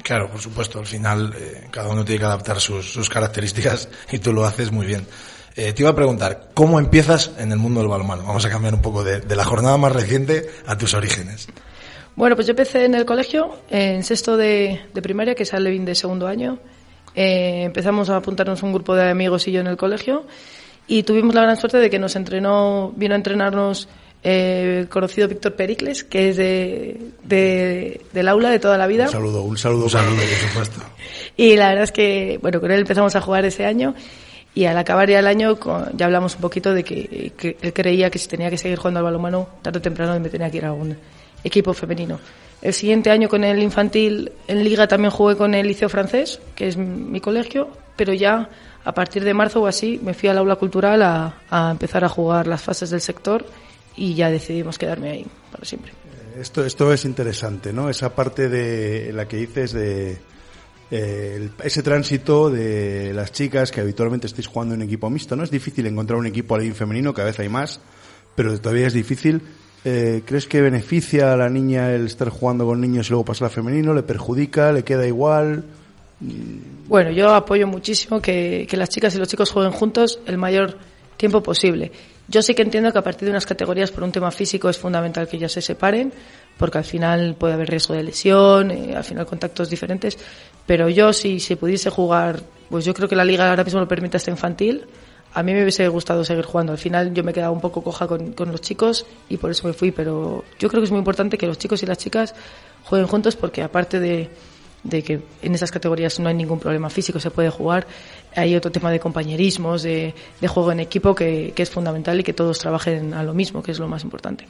Claro, 0.04 0.30
por 0.30 0.38
supuesto. 0.38 0.78
Al 0.78 0.86
final, 0.86 1.34
eh, 1.34 1.66
cada 1.70 1.88
uno 1.88 2.04
tiene 2.04 2.18
que 2.18 2.26
adaptar 2.26 2.60
sus, 2.60 3.08
características 3.08 3.88
y 4.12 4.18
tú 4.18 4.34
lo 4.34 4.44
haces 4.44 4.70
muy 4.70 4.86
bien. 4.86 5.06
Eh, 5.56 5.72
te 5.72 5.82
iba 5.82 5.90
a 5.90 5.94
preguntar, 5.94 6.50
¿cómo 6.52 6.78
empiezas 6.78 7.32
en 7.38 7.50
el 7.52 7.58
mundo 7.58 7.80
del 7.80 7.88
balonmano? 7.88 8.22
Vamos 8.24 8.44
a 8.44 8.50
cambiar 8.50 8.74
un 8.74 8.82
poco 8.82 9.02
de, 9.02 9.22
la 9.34 9.44
jornada 9.44 9.78
más 9.78 9.92
reciente 9.92 10.46
a 10.66 10.76
tus 10.76 10.92
orígenes. 10.92 11.48
Bueno, 12.16 12.36
pues 12.36 12.46
yo 12.46 12.50
empecé 12.50 12.84
en 12.84 12.94
el 12.94 13.06
colegio, 13.06 13.56
en 13.70 14.04
sexto 14.04 14.36
de, 14.36 14.80
primaria, 15.02 15.34
que 15.34 15.44
es 15.44 15.52
Levin 15.54 15.86
de 15.86 15.94
segundo 15.94 16.26
año. 16.26 16.58
Eh, 17.14 17.62
empezamos 17.64 18.10
a 18.10 18.16
apuntarnos 18.16 18.62
un 18.62 18.74
grupo 18.74 18.94
de 18.94 19.08
amigos 19.08 19.48
y 19.48 19.52
yo 19.52 19.60
en 19.60 19.68
el 19.68 19.78
colegio 19.78 20.26
y 20.86 21.04
tuvimos 21.04 21.34
la 21.34 21.42
gran 21.42 21.56
suerte 21.56 21.78
de 21.78 21.88
que 21.88 21.98
nos 21.98 22.14
entrenó, 22.14 22.92
vino 22.94 23.14
a 23.14 23.16
entrenarnos 23.16 23.88
eh, 24.26 24.86
conocido 24.88 25.28
Víctor 25.28 25.52
Pericles, 25.52 26.02
que 26.02 26.30
es 26.30 26.36
de, 26.38 26.98
de, 27.22 28.00
del 28.12 28.28
aula 28.28 28.50
de 28.50 28.58
toda 28.58 28.78
la 28.78 28.86
vida. 28.86 29.04
Un 29.04 29.10
saludo, 29.10 29.42
un 29.42 29.58
saludo, 29.58 29.84
un 29.84 29.90
saludo, 29.90 30.16
por 30.16 30.48
supuesto. 30.48 30.80
Y 31.36 31.56
la 31.56 31.68
verdad 31.68 31.84
es 31.84 31.92
que, 31.92 32.38
bueno, 32.40 32.60
con 32.60 32.70
él 32.70 32.80
empezamos 32.80 33.14
a 33.16 33.20
jugar 33.20 33.44
ese 33.44 33.66
año 33.66 33.94
y 34.54 34.66
al 34.66 34.78
acabar 34.78 35.10
ya 35.10 35.18
el 35.18 35.26
año 35.26 35.58
ya 35.94 36.06
hablamos 36.06 36.36
un 36.36 36.40
poquito 36.40 36.72
de 36.72 36.84
que, 36.84 37.32
que, 37.36 37.56
él 37.60 37.72
creía 37.72 38.08
que 38.08 38.20
si 38.20 38.28
tenía 38.28 38.50
que 38.50 38.56
seguir 38.56 38.78
jugando 38.78 39.00
al 39.00 39.04
balonmano 39.04 39.48
tarde 39.60 39.78
o 39.78 39.82
temprano 39.82 40.18
me 40.20 40.28
tenía 40.28 40.48
que 40.48 40.58
ir 40.58 40.64
a 40.64 40.68
algún 40.68 40.96
equipo 41.42 41.74
femenino. 41.74 42.20
El 42.62 42.72
siguiente 42.72 43.10
año 43.10 43.28
con 43.28 43.42
el 43.42 43.60
infantil 43.60 44.30
en 44.46 44.62
liga 44.62 44.86
también 44.86 45.10
jugué 45.10 45.36
con 45.36 45.54
el 45.54 45.66
liceo 45.66 45.88
francés, 45.88 46.40
que 46.54 46.68
es 46.68 46.76
mi 46.76 47.20
colegio, 47.20 47.68
pero 47.96 48.14
ya 48.14 48.48
a 48.84 48.94
partir 48.94 49.24
de 49.24 49.34
marzo 49.34 49.60
o 49.60 49.66
así 49.66 50.00
me 50.02 50.14
fui 50.14 50.28
al 50.28 50.38
aula 50.38 50.54
cultural 50.54 51.02
a, 51.02 51.34
a 51.50 51.72
empezar 51.72 52.04
a 52.04 52.08
jugar 52.08 52.46
las 52.46 52.62
fases 52.62 52.90
del 52.90 53.00
sector 53.00 53.44
y 53.96 54.14
ya 54.14 54.30
decidimos 54.30 54.78
quedarme 54.78 55.10
ahí 55.10 55.26
para 55.50 55.64
siempre. 55.64 55.92
Esto, 56.38 56.64
esto 56.64 56.92
es 56.92 57.04
interesante, 57.04 57.72
¿no? 57.72 57.88
Esa 57.88 58.14
parte 58.14 58.48
de 58.48 59.12
la 59.12 59.28
que 59.28 59.36
dices 59.36 59.72
de 59.72 60.18
eh, 60.90 61.48
ese 61.62 61.82
tránsito 61.82 62.50
de 62.50 63.12
las 63.14 63.32
chicas 63.32 63.70
que 63.70 63.80
habitualmente 63.80 64.26
estáis 64.26 64.46
jugando 64.46 64.74
en 64.74 64.82
equipo 64.82 65.08
mixto, 65.10 65.36
¿no? 65.36 65.44
Es 65.44 65.50
difícil 65.50 65.86
encontrar 65.86 66.18
un 66.18 66.26
equipo 66.26 66.54
al 66.54 66.72
femenino, 66.74 67.14
cada 67.14 67.26
vez 67.26 67.38
hay 67.40 67.48
más, 67.48 67.80
pero 68.34 68.58
todavía 68.60 68.86
es 68.86 68.92
difícil. 68.92 69.42
Eh, 69.84 70.22
¿Crees 70.24 70.46
que 70.46 70.60
beneficia 70.60 71.32
a 71.32 71.36
la 71.36 71.48
niña 71.48 71.92
el 71.92 72.06
estar 72.06 72.28
jugando 72.30 72.66
con 72.66 72.80
niños 72.80 73.06
y 73.06 73.10
luego 73.10 73.24
pasar 73.24 73.46
al 73.46 73.50
femenino? 73.50 73.92
¿Le 73.94 74.02
perjudica? 74.02 74.72
¿Le 74.72 74.82
queda 74.82 75.06
igual? 75.06 75.64
Bueno, 76.86 77.10
yo 77.10 77.34
apoyo 77.34 77.66
muchísimo 77.66 78.20
que, 78.20 78.66
que 78.68 78.76
las 78.76 78.88
chicas 78.88 79.14
y 79.14 79.18
los 79.18 79.28
chicos 79.28 79.50
jueguen 79.50 79.72
juntos 79.72 80.20
el 80.26 80.38
mayor 80.38 80.78
tiempo 81.16 81.42
posible. 81.42 81.92
Yo 82.26 82.42
sí 82.42 82.54
que 82.54 82.62
entiendo 82.62 82.92
que 82.92 82.98
a 82.98 83.02
partir 83.02 83.26
de 83.26 83.30
unas 83.30 83.46
categorías 83.46 83.90
por 83.90 84.02
un 84.02 84.12
tema 84.12 84.30
físico 84.30 84.68
es 84.68 84.78
fundamental 84.78 85.28
que 85.28 85.36
ellas 85.36 85.52
se 85.52 85.60
separen, 85.60 86.12
porque 86.56 86.78
al 86.78 86.84
final 86.84 87.34
puede 87.38 87.54
haber 87.54 87.68
riesgo 87.68 87.94
de 87.94 88.02
lesión, 88.02 88.70
eh, 88.70 88.94
al 88.96 89.04
final 89.04 89.26
contactos 89.26 89.68
diferentes, 89.68 90.18
pero 90.66 90.88
yo 90.88 91.12
si 91.12 91.40
si 91.40 91.56
pudiese 91.56 91.90
jugar, 91.90 92.40
pues 92.70 92.84
yo 92.84 92.94
creo 92.94 93.08
que 93.08 93.16
la 93.16 93.24
liga 93.24 93.50
ahora 93.50 93.64
mismo 93.64 93.80
lo 93.80 93.88
permite 93.88 94.16
hasta 94.16 94.30
infantil, 94.30 94.86
a 95.34 95.42
mí 95.42 95.52
me 95.52 95.62
hubiese 95.62 95.86
gustado 95.88 96.24
seguir 96.24 96.44
jugando. 96.44 96.72
Al 96.72 96.78
final 96.78 97.12
yo 97.12 97.24
me 97.24 97.32
he 97.32 97.34
quedado 97.34 97.52
un 97.52 97.60
poco 97.60 97.82
coja 97.82 98.06
con, 98.06 98.32
con 98.32 98.52
los 98.52 98.60
chicos 98.60 99.04
y 99.28 99.36
por 99.36 99.50
eso 99.50 99.66
me 99.66 99.74
fui, 99.74 99.90
pero 99.90 100.44
yo 100.60 100.68
creo 100.68 100.80
que 100.80 100.84
es 100.84 100.92
muy 100.92 101.00
importante 101.00 101.36
que 101.36 101.46
los 101.46 101.58
chicos 101.58 101.82
y 101.82 101.86
las 101.86 101.98
chicas 101.98 102.34
jueguen 102.84 103.08
juntos 103.08 103.34
porque 103.34 103.62
aparte 103.62 103.98
de, 103.98 104.30
de 104.84 105.02
que 105.02 105.20
en 105.42 105.54
esas 105.54 105.70
categorías 105.70 106.20
no 106.20 106.28
hay 106.28 106.34
ningún 106.34 106.60
problema 106.60 106.90
físico, 106.90 107.18
se 107.18 107.30
puede 107.30 107.50
jugar. 107.50 107.86
Hay 108.36 108.54
otro 108.54 108.70
tema 108.70 108.90
de 108.90 109.00
compañerismos, 109.00 109.82
de, 109.82 110.14
juego 110.46 110.72
en 110.72 110.80
equipo 110.80 111.14
que, 111.14 111.52
que, 111.54 111.62
es 111.62 111.70
fundamental 111.70 112.20
y 112.20 112.22
que 112.22 112.32
todos 112.32 112.58
trabajen 112.58 113.14
a 113.14 113.22
lo 113.22 113.34
mismo, 113.34 113.62
que 113.62 113.72
es 113.72 113.78
lo 113.78 113.88
más 113.88 114.04
importante. 114.04 114.46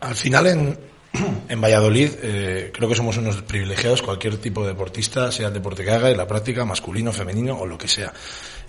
Al 0.00 0.14
final, 0.14 0.46
en, 0.46 0.78
en 1.48 1.60
Valladolid, 1.60 2.10
eh, 2.22 2.70
creo 2.72 2.88
que 2.88 2.94
somos 2.94 3.16
unos 3.16 3.42
privilegiados, 3.42 4.02
cualquier 4.02 4.36
tipo 4.38 4.62
de 4.62 4.68
deportista, 4.68 5.30
sea 5.30 5.48
el 5.48 5.54
deporte 5.54 5.84
que 5.84 5.90
haga, 5.90 6.10
en 6.10 6.16
la 6.16 6.26
práctica, 6.26 6.64
masculino, 6.64 7.12
femenino 7.12 7.58
o 7.58 7.66
lo 7.66 7.78
que 7.78 7.88
sea. 7.88 8.12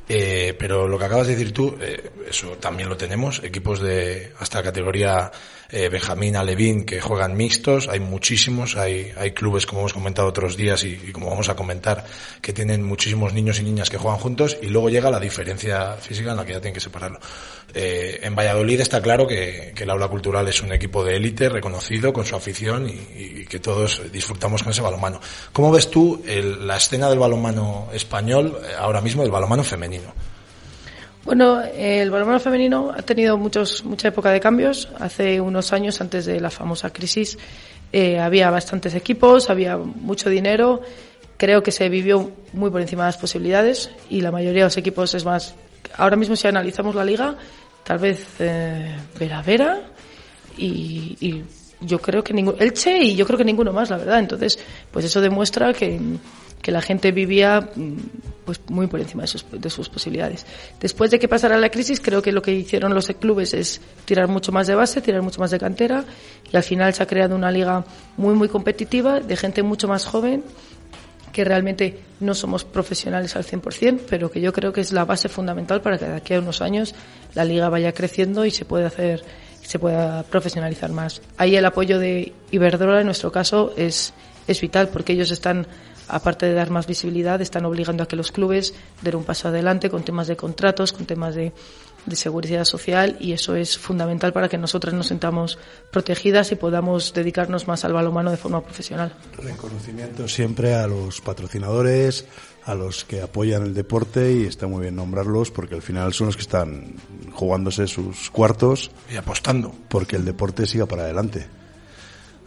Eh, 0.07 0.55
pero 0.59 0.87
lo 0.87 0.99
que 0.99 1.05
acabas 1.05 1.27
de 1.27 1.35
decir 1.35 1.51
tú, 1.51 1.75
eh, 1.81 2.11
eso 2.29 2.57
también 2.59 2.89
lo 2.89 2.95
tenemos, 2.95 3.43
equipos 3.43 3.79
de 3.79 4.33
hasta 4.39 4.61
categoría 4.61 5.31
eh, 5.75 5.89
Benjamín, 5.89 6.37
Alevín, 6.37 6.85
que 6.85 7.01
juegan 7.01 7.35
mixtos, 7.35 7.89
hay 7.89 7.99
muchísimos, 7.99 8.77
hay, 8.77 9.11
hay 9.17 9.31
clubes, 9.31 9.65
como 9.65 9.81
hemos 9.81 9.91
comentado 9.91 10.25
otros 10.29 10.55
días 10.55 10.85
y, 10.85 10.95
como 11.11 11.29
vamos 11.29 11.49
a 11.49 11.55
comentar, 11.57 12.05
que 12.41 12.53
tienen 12.53 12.81
muchísimos 12.81 13.33
niños 13.33 13.59
y 13.59 13.63
niñas 13.63 13.89
que 13.89 13.97
juegan 13.97 14.17
juntos 14.17 14.57
y 14.61 14.67
luego 14.67 14.89
llega 14.89 15.11
la 15.11 15.19
diferencia 15.19 15.97
física 15.97 16.31
en 16.31 16.37
la 16.37 16.45
que 16.45 16.53
ya 16.53 16.61
tienen 16.61 16.75
que 16.75 16.79
separarlo. 16.79 17.19
Eh, 17.73 18.21
en 18.23 18.33
Valladolid 18.33 18.79
está 18.79 19.01
claro 19.01 19.27
que, 19.27 19.73
el 19.75 19.89
aula 19.89 20.07
cultural 20.07 20.47
es 20.47 20.61
un 20.61 20.71
equipo 20.71 21.03
de 21.03 21.17
élite 21.17 21.49
reconocido 21.49 22.13
con 22.13 22.23
su 22.25 22.37
afición 22.37 22.87
y, 22.89 22.93
y, 23.41 23.45
que 23.45 23.59
todos 23.59 24.01
disfrutamos 24.13 24.63
con 24.63 24.71
ese 24.71 24.81
balonmano. 24.81 25.19
¿Cómo 25.51 25.71
ves 25.71 25.91
tú 25.91 26.23
el, 26.25 26.65
la 26.65 26.77
escena 26.77 27.09
del 27.09 27.19
balonmano 27.19 27.89
español 27.91 28.57
eh, 28.63 28.75
ahora 28.79 29.01
mismo, 29.01 29.23
del 29.23 29.31
balonmano 29.31 29.63
femenino? 29.65 30.34
Bueno, 31.25 31.59
el 31.63 32.11
balonmano 32.11 32.39
femenino 32.39 32.93
ha 32.95 33.01
tenido 33.01 33.35
muchos, 33.35 33.83
mucha 33.83 34.09
época 34.09 34.29
de 34.29 34.39
cambios. 34.39 34.89
Hace 34.99 35.41
unos 35.41 35.73
años, 35.73 35.99
antes 35.99 36.27
de 36.27 36.39
la 36.39 36.51
famosa 36.51 36.93
crisis, 36.93 37.39
eh, 37.91 38.19
había 38.19 38.51
bastantes 38.51 38.93
equipos, 38.93 39.49
había 39.49 39.75
mucho 39.75 40.29
dinero. 40.29 40.81
Creo 41.37 41.63
que 41.63 41.71
se 41.71 41.89
vivió 41.89 42.31
muy 42.53 42.69
por 42.69 42.79
encima 42.79 43.05
de 43.05 43.07
las 43.07 43.17
posibilidades 43.17 43.89
y 44.07 44.21
la 44.21 44.31
mayoría 44.31 44.61
de 44.61 44.67
los 44.67 44.77
equipos 44.77 45.15
es 45.15 45.25
más. 45.25 45.55
Ahora 45.97 46.15
mismo, 46.15 46.35
si 46.35 46.47
analizamos 46.47 46.93
la 46.93 47.03
liga, 47.03 47.35
tal 47.83 47.97
vez 47.97 48.27
eh, 48.37 48.95
Vera 49.17 49.41
Vera 49.41 49.81
y, 50.59 51.17
y 51.19 51.43
yo 51.81 51.99
creo 51.99 52.23
que 52.23 52.33
ningún 52.33 52.55
Elche 52.59 52.99
y 52.99 53.15
yo 53.15 53.25
creo 53.25 53.39
que 53.39 53.45
ninguno 53.45 53.73
más, 53.73 53.89
la 53.89 53.97
verdad. 53.97 54.19
Entonces, 54.19 54.59
pues 54.91 55.05
eso 55.05 55.21
demuestra 55.21 55.73
que 55.73 55.99
que 56.65 56.71
la 56.71 56.81
gente 56.81 57.11
vivía 57.11 57.69
pues 58.43 58.59
muy 58.69 58.87
por 58.87 58.99
encima 58.99 59.21
de 59.21 59.27
sus, 59.27 59.45
de 59.51 59.69
sus 59.69 59.87
posibilidades. 59.87 60.47
Después 60.79 61.11
de 61.11 61.19
que 61.19 61.27
pasara 61.27 61.59
la 61.59 61.69
crisis, 61.69 61.99
creo 61.99 62.23
que 62.23 62.31
lo 62.31 62.41
que 62.41 62.53
hicieron 62.53 62.91
los 62.91 63.05
clubes 63.19 63.53
es 63.53 63.81
tirar 64.05 64.27
mucho 64.29 64.51
más 64.51 64.65
de 64.65 64.73
base, 64.73 64.99
tirar 64.99 65.21
mucho 65.21 65.39
más 65.39 65.51
de 65.51 65.59
cantera 65.59 66.03
y 66.51 66.57
al 66.57 66.63
final 66.63 66.91
se 66.95 67.03
ha 67.03 67.05
creado 67.05 67.35
una 67.35 67.51
liga 67.51 67.85
muy 68.17 68.33
muy 68.33 68.49
competitiva 68.49 69.19
de 69.19 69.37
gente 69.37 69.61
mucho 69.61 69.87
más 69.87 70.07
joven 70.07 70.43
que 71.31 71.43
realmente 71.43 71.99
no 72.19 72.33
somos 72.33 72.63
profesionales 72.63 73.35
al 73.35 73.43
100%, 73.43 73.99
pero 74.09 74.31
que 74.31 74.41
yo 74.41 74.51
creo 74.51 74.73
que 74.73 74.81
es 74.81 74.91
la 74.91 75.05
base 75.05 75.29
fundamental 75.29 75.81
para 75.81 75.99
que 75.99 76.05
de 76.05 76.15
aquí 76.15 76.33
a 76.33 76.39
unos 76.39 76.63
años 76.63 76.95
la 77.35 77.45
liga 77.45 77.69
vaya 77.69 77.91
creciendo 77.91 78.43
y 78.43 78.49
se 78.49 78.65
pueda 78.65 78.87
hacer 78.87 79.23
se 79.61 79.77
pueda 79.77 80.23
profesionalizar 80.23 80.91
más. 80.91 81.21
Ahí 81.37 81.55
el 81.55 81.65
apoyo 81.65 81.99
de 81.99 82.33
Iberdrola 82.49 83.01
en 83.01 83.05
nuestro 83.05 83.31
caso 83.31 83.71
es 83.77 84.15
es 84.47 84.61
vital 84.61 84.89
porque 84.89 85.13
ellos 85.13 85.29
están 85.29 85.67
aparte 86.07 86.45
de 86.45 86.53
dar 86.53 86.69
más 86.69 86.87
visibilidad, 86.87 87.41
están 87.41 87.65
obligando 87.65 88.03
a 88.03 88.07
que 88.07 88.15
los 88.15 88.31
clubes 88.31 88.73
den 89.01 89.15
un 89.15 89.23
paso 89.23 89.47
adelante 89.47 89.89
con 89.89 90.03
temas 90.03 90.27
de 90.27 90.35
contratos, 90.35 90.93
con 90.93 91.05
temas 91.05 91.35
de, 91.35 91.53
de 92.05 92.15
seguridad 92.15 92.65
social 92.65 93.17
y 93.19 93.33
eso 93.33 93.55
es 93.55 93.77
fundamental 93.77 94.31
para 94.33 94.49
que 94.49 94.57
nosotras 94.57 94.93
nos 94.93 95.07
sentamos 95.07 95.57
protegidas 95.91 96.51
y 96.51 96.55
podamos 96.55 97.13
dedicarnos 97.13 97.67
más 97.67 97.83
al 97.85 97.93
balonmano 97.93 98.31
de 98.31 98.37
forma 98.37 98.61
profesional. 98.61 99.13
Reconocimiento 99.37 100.27
siempre 100.27 100.75
a 100.75 100.87
los 100.87 101.21
patrocinadores, 101.21 102.25
a 102.65 102.75
los 102.75 103.05
que 103.05 103.21
apoyan 103.21 103.63
el 103.63 103.73
deporte 103.73 104.33
y 104.33 104.45
está 104.45 104.67
muy 104.67 104.81
bien 104.81 104.95
nombrarlos 104.95 105.51
porque 105.51 105.75
al 105.75 105.81
final 105.81 106.13
son 106.13 106.27
los 106.27 106.35
que 106.35 106.43
están 106.43 106.95
jugándose 107.33 107.87
sus 107.87 108.29
cuartos 108.29 108.91
y 109.11 109.17
apostando 109.17 109.73
porque 109.89 110.15
el 110.15 110.25
deporte 110.25 110.65
siga 110.65 110.85
para 110.85 111.03
adelante. 111.03 111.47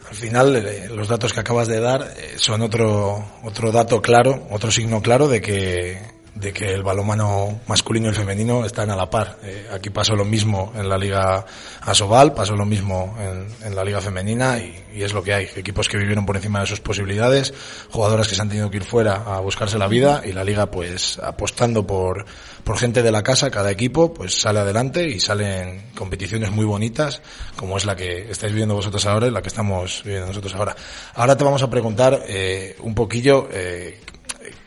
Al 0.09 0.15
final, 0.15 0.55
eh, 0.55 0.89
los 0.89 1.07
datos 1.07 1.33
que 1.33 1.39
acabas 1.39 1.67
de 1.67 1.79
dar 1.79 2.01
eh, 2.01 2.33
son 2.37 2.61
otro, 2.63 3.23
otro 3.43 3.71
dato 3.71 4.01
claro, 4.01 4.47
otro 4.49 4.71
signo 4.71 5.01
claro 5.03 5.27
de 5.27 5.39
que 5.39 6.01
de 6.35 6.53
que 6.53 6.73
el 6.73 6.83
balonmano 6.83 7.59
masculino 7.67 8.09
y 8.09 8.13
femenino 8.13 8.65
están 8.65 8.89
a 8.89 8.95
la 8.95 9.09
par. 9.09 9.37
Eh, 9.43 9.67
aquí 9.73 9.89
pasó 9.89 10.15
lo 10.15 10.25
mismo 10.25 10.71
en 10.75 10.87
la 10.87 10.97
Liga 10.97 11.45
Asobal, 11.81 12.33
pasó 12.33 12.55
lo 12.55 12.65
mismo 12.65 13.15
en, 13.19 13.75
la 13.75 13.83
Liga 13.83 14.01
Femenina 14.01 14.57
y, 14.57 14.83
y, 14.95 15.03
es 15.03 15.13
lo 15.13 15.23
que 15.23 15.33
hay. 15.33 15.47
Equipos 15.55 15.87
que 15.87 15.97
vivieron 15.97 16.25
por 16.25 16.35
encima 16.35 16.59
de 16.61 16.65
sus 16.65 16.79
posibilidades, 16.79 17.53
jugadoras 17.89 18.27
que 18.27 18.35
se 18.35 18.41
han 18.41 18.49
tenido 18.49 18.69
que 18.69 18.77
ir 18.77 18.83
fuera 18.83 19.23
a 19.25 19.39
buscarse 19.39 19.77
la 19.77 19.87
vida 19.87 20.21
y 20.25 20.31
la 20.31 20.43
Liga 20.43 20.69
pues 20.71 21.19
apostando 21.19 21.85
por, 21.85 22.25
por 22.63 22.77
gente 22.77 23.03
de 23.03 23.11
la 23.11 23.23
casa, 23.23 23.49
cada 23.49 23.71
equipo 23.71 24.13
pues 24.13 24.39
sale 24.39 24.59
adelante 24.59 25.07
y 25.07 25.19
salen 25.19 25.91
competiciones 25.95 26.51
muy 26.51 26.65
bonitas 26.65 27.21
como 27.55 27.77
es 27.77 27.85
la 27.85 27.95
que 27.95 28.31
estáis 28.31 28.53
viviendo 28.53 28.75
vosotros 28.75 29.05
ahora 29.05 29.27
y 29.27 29.31
la 29.31 29.41
que 29.41 29.49
estamos 29.49 30.01
viviendo 30.03 30.27
nosotros 30.27 30.53
ahora. 30.55 30.75
Ahora 31.15 31.35
te 31.35 31.43
vamos 31.43 31.63
a 31.63 31.69
preguntar 31.69 32.23
eh, 32.27 32.75
un 32.79 32.95
poquillo 32.95 33.49
eh, 33.51 33.99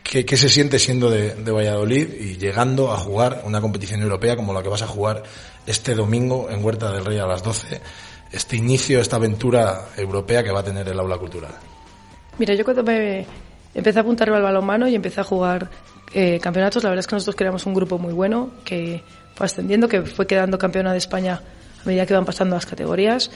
¿Qué, 0.03 0.37
se 0.37 0.49
siente 0.49 0.79
siendo 0.79 1.09
de, 1.09 1.33
Valladolid 1.51 2.13
y 2.13 2.37
llegando 2.37 2.91
a 2.91 2.97
jugar 2.97 3.41
una 3.45 3.61
competición 3.61 4.01
europea 4.01 4.35
como 4.35 4.53
la 4.53 4.61
que 4.61 4.69
vas 4.69 4.81
a 4.81 4.87
jugar 4.87 5.23
este 5.65 5.95
domingo 5.95 6.49
en 6.49 6.63
Huerta 6.63 6.91
del 6.91 7.05
Rey 7.05 7.17
a 7.17 7.25
las 7.25 7.41
12? 7.41 7.81
Este 8.31 8.57
inicio, 8.57 8.99
esta 8.99 9.15
aventura 9.15 9.89
europea 9.97 10.43
que 10.43 10.51
va 10.51 10.59
a 10.59 10.63
tener 10.63 10.87
el 10.87 10.99
aula 10.99 11.17
cultural. 11.17 11.51
Mira, 12.37 12.53
yo 12.53 12.63
cuando 12.63 12.83
me 12.83 13.25
empecé 13.73 13.99
a 13.99 14.01
apuntarme 14.01 14.35
al 14.35 14.43
balonmano 14.43 14.87
y 14.87 14.95
empecé 14.95 15.21
a 15.21 15.23
jugar 15.23 15.69
eh, 16.13 16.39
campeonatos, 16.39 16.83
la 16.83 16.89
verdad 16.89 16.99
es 16.99 17.07
que 17.07 17.15
nosotros 17.15 17.35
creamos 17.35 17.65
un 17.65 17.73
grupo 17.73 17.97
muy 17.97 18.13
bueno 18.13 18.51
que 18.65 19.03
fue 19.35 19.45
ascendiendo, 19.45 19.87
que 19.87 20.01
fue 20.03 20.27
quedando 20.27 20.57
campeona 20.57 20.91
de 20.91 20.97
España 20.97 21.41
a 21.81 21.87
medida 21.87 22.05
que 22.05 22.13
iban 22.13 22.25
pasando 22.25 22.55
las 22.55 22.65
categorías. 22.65 23.31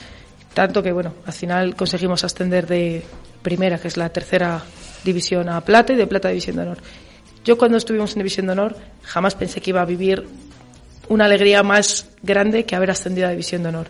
Tanto 0.54 0.82
que, 0.82 0.92
bueno, 0.92 1.14
al 1.26 1.32
final 1.32 1.76
conseguimos 1.76 2.24
ascender 2.24 2.66
de 2.66 3.04
primera, 3.42 3.78
que 3.78 3.88
es 3.88 3.96
la 3.96 4.08
tercera 4.08 4.62
división 5.04 5.48
a 5.48 5.60
plata 5.64 5.92
y 5.92 5.96
de 5.96 6.06
plata 6.06 6.28
a 6.28 6.30
división 6.30 6.56
de 6.56 6.62
honor. 6.62 6.78
Yo 7.44 7.56
cuando 7.56 7.78
estuvimos 7.78 8.12
en 8.12 8.18
división 8.18 8.46
de 8.46 8.52
honor 8.52 8.76
jamás 9.02 9.34
pensé 9.34 9.60
que 9.60 9.70
iba 9.70 9.80
a 9.80 9.84
vivir 9.84 10.26
una 11.08 11.24
alegría 11.24 11.62
más 11.62 12.08
grande 12.22 12.64
que 12.64 12.76
haber 12.76 12.90
ascendido 12.90 13.26
a 13.26 13.30
división 13.30 13.62
de 13.62 13.70
honor. 13.70 13.88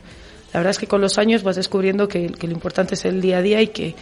La 0.53 0.61
verdad 0.61 0.71
es 0.71 0.79
que 0.79 0.87
con 0.87 1.01
los 1.01 1.19
años 1.19 1.43
vas 1.43 1.57
descubriendo 1.57 2.09
que, 2.09 2.29
lo 2.29 2.53
importante 2.53 2.95
es 2.95 3.05
el 3.05 3.21
día 3.21 3.39
a 3.39 3.43
día 3.43 3.61
y 3.61 3.69
que, 3.69 3.95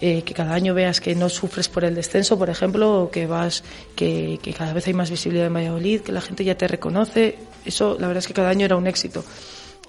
eh, 0.00 0.22
que, 0.22 0.34
cada 0.34 0.54
año 0.54 0.74
veas 0.74 1.00
que 1.00 1.14
no 1.14 1.28
sufres 1.28 1.68
por 1.68 1.84
el 1.84 1.94
descenso, 1.94 2.38
por 2.38 2.50
ejemplo, 2.50 3.02
o 3.02 3.10
que 3.10 3.26
vas, 3.26 3.62
que, 3.94 4.40
que, 4.42 4.52
cada 4.52 4.72
vez 4.72 4.86
hay 4.88 4.94
más 4.94 5.10
visibilidad 5.10 5.46
en 5.46 5.54
Valladolid, 5.54 6.00
que 6.00 6.10
la 6.12 6.20
gente 6.20 6.44
ya 6.44 6.56
te 6.56 6.66
reconoce. 6.66 7.38
Eso, 7.64 7.96
la 8.00 8.08
verdad 8.08 8.18
es 8.18 8.26
que 8.26 8.34
cada 8.34 8.48
año 8.48 8.64
era 8.64 8.76
un 8.76 8.86
éxito. 8.86 9.24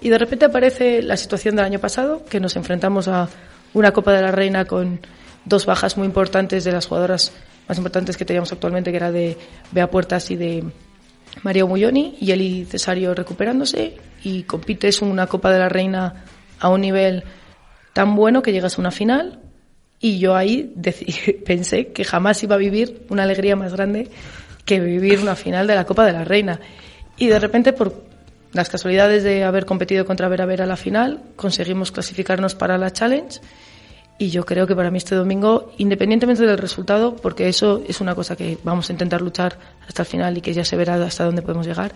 Y 0.00 0.08
de 0.08 0.18
repente 0.18 0.44
aparece 0.44 1.02
la 1.02 1.16
situación 1.16 1.56
del 1.56 1.64
año 1.64 1.78
pasado, 1.80 2.24
que 2.28 2.38
nos 2.38 2.54
enfrentamos 2.56 3.08
a 3.08 3.28
una 3.72 3.92
Copa 3.92 4.12
de 4.12 4.22
la 4.22 4.30
Reina 4.30 4.66
con 4.66 5.00
dos 5.44 5.66
bajas 5.66 5.96
muy 5.96 6.06
importantes 6.06 6.64
de 6.64 6.72
las 6.72 6.86
jugadoras 6.86 7.32
más 7.68 7.78
importantes 7.78 8.16
que 8.16 8.24
teníamos 8.24 8.52
actualmente, 8.52 8.90
que 8.90 8.96
era 8.96 9.12
de 9.12 9.36
Bea 9.72 9.90
Puertas 9.90 10.30
y 10.30 10.36
de 10.36 10.64
Mario 11.42 11.66
Mulloni, 11.66 12.16
y 12.20 12.30
Eli 12.32 12.64
Cesario 12.64 13.14
recuperándose, 13.14 13.96
y 14.22 14.42
compites 14.44 15.02
una 15.02 15.26
Copa 15.26 15.50
de 15.50 15.58
la 15.58 15.68
Reina 15.68 16.24
a 16.60 16.68
un 16.68 16.80
nivel 16.80 17.24
tan 17.92 18.14
bueno 18.14 18.42
que 18.42 18.52
llegas 18.52 18.78
a 18.78 18.80
una 18.80 18.90
final, 18.90 19.40
y 20.00 20.18
yo 20.18 20.36
ahí 20.36 20.74
pensé 21.46 21.88
que 21.88 22.04
jamás 22.04 22.42
iba 22.42 22.54
a 22.54 22.58
vivir 22.58 23.06
una 23.08 23.22
alegría 23.22 23.56
más 23.56 23.72
grande 23.72 24.10
que 24.64 24.80
vivir 24.80 25.20
una 25.20 25.36
final 25.36 25.66
de 25.66 25.74
la 25.74 25.84
Copa 25.84 26.04
de 26.04 26.12
la 26.12 26.24
Reina. 26.24 26.60
Y 27.16 27.28
de 27.28 27.38
repente, 27.38 27.72
por 27.72 28.04
las 28.52 28.68
casualidades 28.68 29.22
de 29.22 29.44
haber 29.44 29.66
competido 29.66 30.04
contra 30.04 30.28
Vera 30.28 30.46
Vera 30.46 30.64
a 30.64 30.66
la 30.66 30.76
final, 30.76 31.22
conseguimos 31.36 31.92
clasificarnos 31.92 32.54
para 32.54 32.78
la 32.78 32.92
Challenge 32.92 33.40
y 34.18 34.30
yo 34.30 34.44
creo 34.44 34.66
que 34.66 34.76
para 34.76 34.90
mí 34.90 34.98
este 34.98 35.14
domingo, 35.14 35.72
independientemente 35.78 36.44
del 36.46 36.58
resultado, 36.58 37.16
porque 37.16 37.48
eso 37.48 37.82
es 37.88 38.00
una 38.00 38.14
cosa 38.14 38.36
que 38.36 38.58
vamos 38.62 38.88
a 38.88 38.92
intentar 38.92 39.20
luchar 39.20 39.58
hasta 39.86 40.02
el 40.02 40.06
final 40.06 40.38
y 40.38 40.40
que 40.40 40.54
ya 40.54 40.64
se 40.64 40.76
verá 40.76 40.94
hasta 41.02 41.24
dónde 41.24 41.42
podemos 41.42 41.66
llegar, 41.66 41.92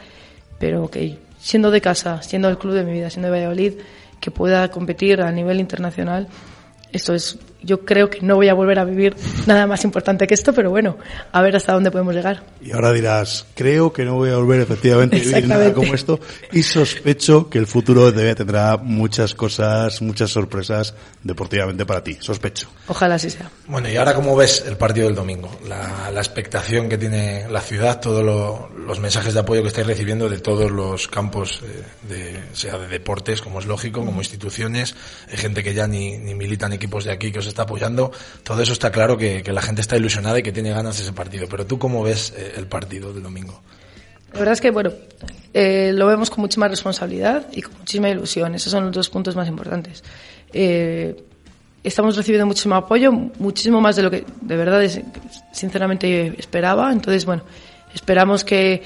pero 0.59 0.91
que 0.91 1.19
siendo 1.39 1.71
de 1.71 1.81
casa, 1.81 2.21
siendo 2.23 2.49
el 2.49 2.59
club 2.59 2.75
de 2.75 2.85
mi 2.85 2.93
vida, 2.93 3.09
siendo 3.09 3.29
de 3.29 3.39
Valladolid, 3.39 3.75
que 4.21 4.31
pueda 4.33 4.69
competir 4.69 5.23
a 5.23 5.31
nivel 5.31 5.61
internacional, 5.61 6.27
esto 6.93 7.15
es, 7.15 7.39
yo 7.63 7.85
creo 7.85 8.11
que 8.11 8.21
no 8.21 8.37
voy 8.37 8.49
a 8.49 8.55
volver 8.55 8.79
a 8.79 8.85
vivir 8.85 9.17
nada 9.47 9.67
más 9.67 9.85
importante 9.85 10.27
que 10.27 10.35
esto, 10.35 10.53
pero 10.53 10.71
bueno, 10.71 10.97
a 11.33 11.43
ver 11.43 11.57
hasta 11.57 11.73
dónde 11.73 11.91
podemos 11.91 12.15
llegar. 12.15 12.43
Y 12.61 12.73
ahora 12.73 12.93
dirás, 12.93 13.47
creo 13.55 13.93
que 13.93 14.05
no 14.05 14.15
voy 14.15 14.31
a 14.31 14.37
volver 14.37 14.61
efectivamente 14.61 15.17
a 15.17 15.21
vivir 15.21 15.49
nada 15.49 15.73
como 15.73 15.95
esto 15.95 16.21
y 16.53 16.63
sospecho 16.63 17.49
que 17.51 17.59
el 17.59 17.67
futuro 17.67 18.11
todavía 18.13 18.35
tendrá 18.35 18.77
muchas 18.77 19.35
cosas, 19.35 20.01
muchas 20.03 20.31
sorpresas 20.31 20.95
deportivamente 21.23 21.85
para 21.85 22.03
ti, 22.03 22.17
sospecho. 22.21 22.69
Ojalá 22.87 23.17
así 23.17 23.31
sea. 23.31 23.51
Bueno, 23.67 23.89
y 23.89 23.97
ahora 23.97 24.15
cómo 24.15 24.37
ves 24.37 24.65
el 24.67 24.77
partido 24.77 25.07
del 25.07 25.17
domingo, 25.17 25.51
la, 25.69 26.11
la 26.13 26.21
expectación 26.21 26.89
que 26.89 26.99
tiene 26.99 27.49
la 27.51 27.61
ciudad, 27.61 28.01
todos 28.01 28.25
los 28.77 29.01
mensajes 29.01 29.35
de 29.35 29.41
apoyo 29.41 29.63
que 29.63 29.69
estáis 29.69 29.87
recibiendo 29.87 30.29
de 30.29 30.39
todos 30.39 30.71
los 30.71 31.09
campos, 31.09 31.63
eh, 31.65 31.83
de, 32.09 32.43
sea 32.53 32.79
de 32.79 32.89
deportes, 32.89 33.43
como 33.43 33.59
es 33.59 33.67
lógico, 33.67 34.05
como 34.05 34.21
instituciones, 34.21 34.95
hay 35.31 35.37
gente 35.37 35.63
que 35.63 35.75
ya 35.75 35.87
ni, 35.87 36.17
ni 36.19 36.35
milita 36.35 36.69
ni 36.69 36.77
equipos 36.77 37.05
de 37.05 37.13
aquí 37.13 37.33
que 37.33 37.41
os 37.41 37.48
está 37.49 37.63
apoyando, 37.63 38.13
todo 38.43 38.63
eso 38.63 38.73
está 38.73 38.91
claro 38.91 39.17
que, 39.17 39.43
la 39.53 39.63
gente 39.63 39.81
está 39.81 39.97
ilusionada 39.97 40.39
y 40.39 40.43
que 40.43 40.53
tiene 40.53 40.71
ganas 40.71 40.97
de 40.97 41.05
ese 41.05 41.13
partido. 41.13 41.47
Pero 41.49 41.67
tú, 41.67 41.79
¿cómo 41.79 42.03
ves 42.03 42.33
eh, 42.37 42.55
el 42.57 42.67
partido 42.67 43.13
del 43.13 43.23
domingo? 43.23 43.61
La 44.33 44.41
verdad 44.41 44.53
es 44.53 44.61
que, 44.61 44.71
bueno, 44.71 44.93
eh, 45.55 45.93
lo 45.95 46.07
vemos 46.07 46.29
con 46.31 46.43
muchísima 46.43 46.69
responsabilidad 46.69 47.47
y 47.53 47.63
con 47.63 47.79
muchísima 47.79 48.11
ilusión. 48.11 48.55
Esos 48.55 48.71
son 48.71 48.85
los 48.87 48.95
dos 48.95 49.09
puntos 49.09 49.35
más 49.35 49.49
importantes. 49.49 50.05
Eh, 50.53 51.17
estamos 51.83 52.17
recibiendo 52.17 52.47
muchísimo 52.47 52.75
apoyo, 52.75 53.11
muchísimo 53.11 53.81
más 53.81 53.97
de 53.97 54.03
lo 54.03 54.11
que 54.11 54.25
de 54.41 54.57
verdad, 54.57 54.83
sinceramente, 55.53 56.35
esperaba. 56.39 56.93
Entonces, 56.93 57.25
bueno, 57.25 57.43
esperamos 57.95 58.45
que, 58.45 58.83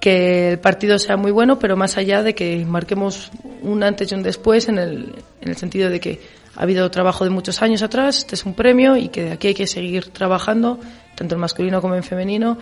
que 0.00 0.52
el 0.52 0.58
partido 0.58 0.98
sea 0.98 1.16
muy 1.16 1.32
bueno, 1.32 1.58
pero 1.58 1.76
más 1.76 1.96
allá 1.98 2.22
de 2.22 2.34
que 2.34 2.64
marquemos 2.64 3.30
un 3.62 3.82
antes 3.82 4.10
y 4.10 4.14
un 4.14 4.22
después 4.22 4.68
en 4.68 4.78
el, 4.78 5.14
en 5.40 5.48
el 5.48 5.56
sentido 5.56 5.90
de 5.90 6.00
que 6.00 6.20
ha 6.58 6.62
habido 6.62 6.90
trabajo 6.90 7.22
de 7.22 7.30
muchos 7.30 7.62
años 7.62 7.82
atrás, 7.82 8.18
este 8.18 8.34
es 8.34 8.44
un 8.44 8.52
premio 8.52 8.96
y 8.96 9.10
que 9.10 9.22
de 9.22 9.32
aquí 9.32 9.46
hay 9.46 9.54
que 9.54 9.68
seguir 9.68 10.08
trabajando, 10.08 10.80
tanto 11.14 11.36
en 11.36 11.40
masculino 11.40 11.80
como 11.80 11.94
en 11.94 12.02
femenino, 12.02 12.58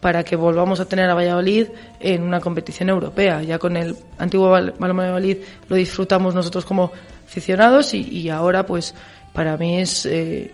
para 0.00 0.22
que 0.22 0.36
volvamos 0.36 0.80
a 0.80 0.84
tener 0.84 1.08
a 1.08 1.14
Valladolid 1.14 1.68
en 1.98 2.24
una 2.24 2.40
competición 2.40 2.90
europea. 2.90 3.42
Ya 3.42 3.58
con 3.58 3.78
el 3.78 3.96
antiguo 4.18 4.50
Balón 4.50 4.74
Valladolid 4.78 5.38
lo 5.66 5.76
disfrutamos 5.76 6.34
nosotros 6.34 6.66
como 6.66 6.92
aficionados 7.26 7.94
y, 7.94 8.28
ahora 8.28 8.66
pues 8.66 8.94
para 9.32 9.56
mí 9.56 9.80
es 9.80 10.04
eh, 10.04 10.52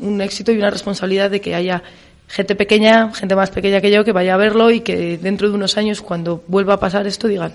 un 0.00 0.20
éxito 0.20 0.52
y 0.52 0.58
una 0.58 0.70
responsabilidad 0.70 1.32
de 1.32 1.40
que 1.40 1.56
haya 1.56 1.82
gente 2.28 2.54
pequeña, 2.54 3.12
gente 3.14 3.34
más 3.34 3.50
pequeña 3.50 3.80
que 3.80 3.90
yo, 3.90 4.04
que 4.04 4.12
vaya 4.12 4.34
a 4.34 4.36
verlo 4.36 4.70
y 4.70 4.78
que 4.78 5.18
dentro 5.18 5.48
de 5.48 5.56
unos 5.56 5.76
años, 5.76 6.02
cuando 6.02 6.44
vuelva 6.46 6.74
a 6.74 6.80
pasar 6.80 7.08
esto, 7.08 7.26
digan, 7.26 7.54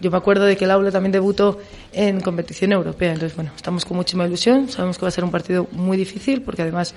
yo 0.00 0.10
me 0.10 0.16
acuerdo 0.16 0.44
de 0.44 0.56
que 0.56 0.64
el 0.64 0.70
aula 0.70 0.90
también 0.90 1.12
debutó 1.12 1.58
en 1.92 2.20
competición 2.20 2.72
europea. 2.72 3.12
Entonces, 3.12 3.34
bueno, 3.34 3.52
estamos 3.56 3.84
con 3.84 3.96
muchísima 3.96 4.26
ilusión. 4.26 4.68
Sabemos 4.68 4.98
que 4.98 5.02
va 5.02 5.08
a 5.08 5.12
ser 5.12 5.24
un 5.24 5.30
partido 5.30 5.66
muy 5.72 5.96
difícil 5.96 6.42
porque 6.42 6.62
además 6.62 6.94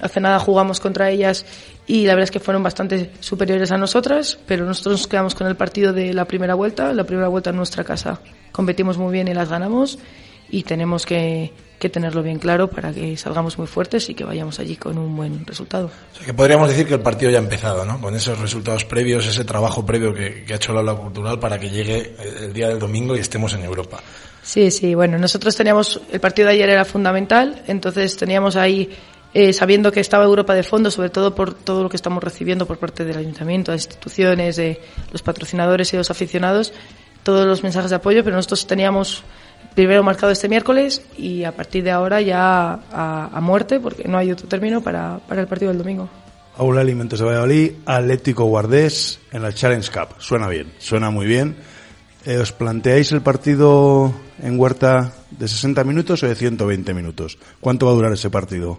hace 0.00 0.20
nada 0.20 0.38
jugamos 0.38 0.78
contra 0.78 1.10
ellas 1.10 1.44
y 1.86 2.06
la 2.06 2.14
verdad 2.14 2.24
es 2.24 2.30
que 2.30 2.40
fueron 2.40 2.62
bastante 2.62 3.10
superiores 3.20 3.72
a 3.72 3.76
nosotras, 3.76 4.38
pero 4.46 4.64
nosotros 4.64 5.00
nos 5.00 5.08
quedamos 5.08 5.34
con 5.34 5.46
el 5.46 5.56
partido 5.56 5.92
de 5.92 6.14
la 6.14 6.26
primera 6.26 6.54
vuelta. 6.54 6.92
La 6.92 7.04
primera 7.04 7.28
vuelta 7.28 7.50
en 7.50 7.56
nuestra 7.56 7.82
casa 7.84 8.20
competimos 8.52 8.96
muy 8.96 9.12
bien 9.12 9.28
y 9.28 9.34
las 9.34 9.48
ganamos 9.48 9.98
y 10.48 10.62
tenemos 10.62 11.06
que, 11.06 11.52
que 11.80 11.88
tenerlo 11.88 12.22
bien 12.22 12.38
claro 12.38 12.70
para 12.70 12.92
que 12.92 13.16
salgamos 13.16 13.58
muy 13.58 13.66
fuertes 13.66 14.08
y 14.10 14.14
que 14.14 14.22
vayamos 14.22 14.60
allí 14.60 14.76
con 14.76 14.98
un 14.98 15.16
buen 15.16 15.44
resultado. 15.46 15.86
O 15.86 16.16
sea, 16.16 16.26
que 16.26 16.34
podríamos 16.34 16.68
decir 16.68 16.86
que 16.86 16.94
el 16.94 17.00
partido 17.00 17.32
ya 17.32 17.38
ha 17.38 17.42
empezado, 17.42 17.84
¿no? 17.84 18.00
Con 18.00 18.14
esos 18.14 18.38
resultados 18.38 18.84
previos, 18.84 19.26
ese 19.26 19.44
trabajo 19.44 19.84
previo 19.84 20.14
que, 20.14 20.44
ha 20.48 20.54
hecho 20.54 20.72
la 20.72 20.80
aula 20.80 20.94
cultural 20.94 21.40
para 21.40 21.58
que 21.58 21.70
llegue 21.70 22.14
el 22.40 22.52
día 22.52 22.68
del 22.68 22.78
domingo 22.78 23.16
y 23.16 23.20
estemos 23.20 23.54
en 23.54 23.64
Europa. 23.64 23.98
Sí, 24.42 24.70
sí, 24.70 24.94
bueno, 24.94 25.18
nosotros 25.18 25.56
teníamos, 25.56 26.00
el 26.12 26.20
partido 26.20 26.48
de 26.48 26.54
ayer 26.54 26.70
era 26.70 26.84
fundamental, 26.84 27.62
entonces 27.66 28.16
teníamos 28.16 28.56
ahí 28.56 28.90
eh, 29.32 29.52
sabiendo 29.52 29.90
que 29.90 30.00
estaba 30.00 30.24
Europa 30.24 30.54
de 30.54 30.62
fondo, 30.62 30.90
sobre 30.90 31.08
todo 31.08 31.34
por 31.34 31.54
todo 31.54 31.82
lo 31.82 31.88
que 31.88 31.96
estamos 31.96 32.22
recibiendo 32.22 32.66
por 32.66 32.78
parte 32.78 33.04
del 33.04 33.16
ayuntamiento, 33.16 33.72
de 33.72 33.78
instituciones, 33.78 34.56
de 34.56 34.80
los 35.12 35.22
patrocinadores 35.22 35.92
y 35.94 35.96
los 35.96 36.10
aficionados, 36.10 36.72
todos 37.22 37.46
los 37.46 37.62
mensajes 37.62 37.90
de 37.90 37.96
apoyo, 37.96 38.22
pero 38.22 38.36
nosotros 38.36 38.66
teníamos 38.66 39.22
primero 39.74 40.02
marcado 40.02 40.32
este 40.32 40.48
miércoles 40.48 41.02
y 41.16 41.44
a 41.44 41.52
partir 41.52 41.84
de 41.84 41.90
ahora 41.90 42.20
ya 42.20 42.80
a, 42.92 43.30
a 43.32 43.40
muerte, 43.40 43.80
porque 43.80 44.04
no 44.08 44.18
hay 44.18 44.32
otro 44.32 44.48
término 44.48 44.82
para, 44.82 45.18
para 45.28 45.40
el 45.40 45.46
partido 45.46 45.70
del 45.70 45.78
domingo. 45.78 46.08
Aula 46.56 46.82
Alimentos 46.82 47.18
de 47.18 47.24
Valladolid, 47.24 47.72
Atlético 47.86 48.44
Guardés 48.44 49.20
en 49.32 49.42
la 49.42 49.52
Challenge 49.52 49.90
Cup. 49.90 50.16
Suena 50.18 50.48
bien, 50.48 50.72
suena 50.78 51.10
muy 51.10 51.26
bien. 51.26 51.56
Eh, 52.26 52.36
¿Os 52.36 52.52
planteáis 52.52 53.12
el 53.12 53.22
partido 53.22 54.12
en 54.42 54.60
Huerta 54.60 55.14
de 55.30 55.48
60 55.48 55.84
minutos 55.84 56.22
o 56.22 56.28
de 56.28 56.34
120 56.34 56.92
minutos? 56.92 57.38
¿Cuánto 57.60 57.86
va 57.86 57.92
a 57.92 57.94
durar 57.94 58.12
ese 58.12 58.28
partido? 58.28 58.78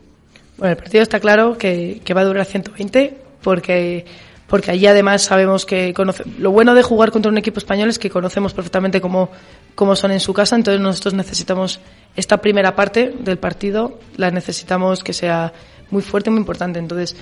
Bueno, 0.58 0.74
el 0.74 0.78
partido 0.78 1.02
está 1.02 1.20
claro 1.20 1.58
que, 1.58 2.02
que 2.06 2.14
va 2.14 2.22
a 2.22 2.26
durar 2.26 2.46
120 2.46 3.18
porque 3.42 4.06
porque 4.52 4.70
allí 4.70 4.86
además 4.86 5.22
sabemos 5.22 5.66
que 5.66 5.94
conoce, 5.94 6.26
lo 6.38 6.52
bueno 6.52 6.76
de 6.76 6.84
jugar 6.84 7.10
contra 7.10 7.32
un 7.32 7.38
equipo 7.38 7.58
español 7.58 7.88
es 7.88 7.98
que 7.98 8.10
conocemos 8.10 8.54
perfectamente 8.54 9.00
cómo, 9.00 9.30
cómo 9.76 9.96
son 9.96 10.12
en 10.12 10.20
su 10.20 10.34
casa, 10.34 10.58
entonces 10.58 10.82
nosotros 10.82 11.14
necesitamos 11.14 11.80
esta 12.18 12.42
primera 12.42 12.76
parte 12.76 13.16
del 13.18 13.38
partido, 13.38 13.98
la 14.18 14.30
necesitamos 14.30 15.06
que 15.06 15.14
sea 15.14 15.54
muy 15.90 16.02
fuerte, 16.02 16.32
muy 16.32 16.40
importante. 16.40 16.80
Entonces, 16.80 17.16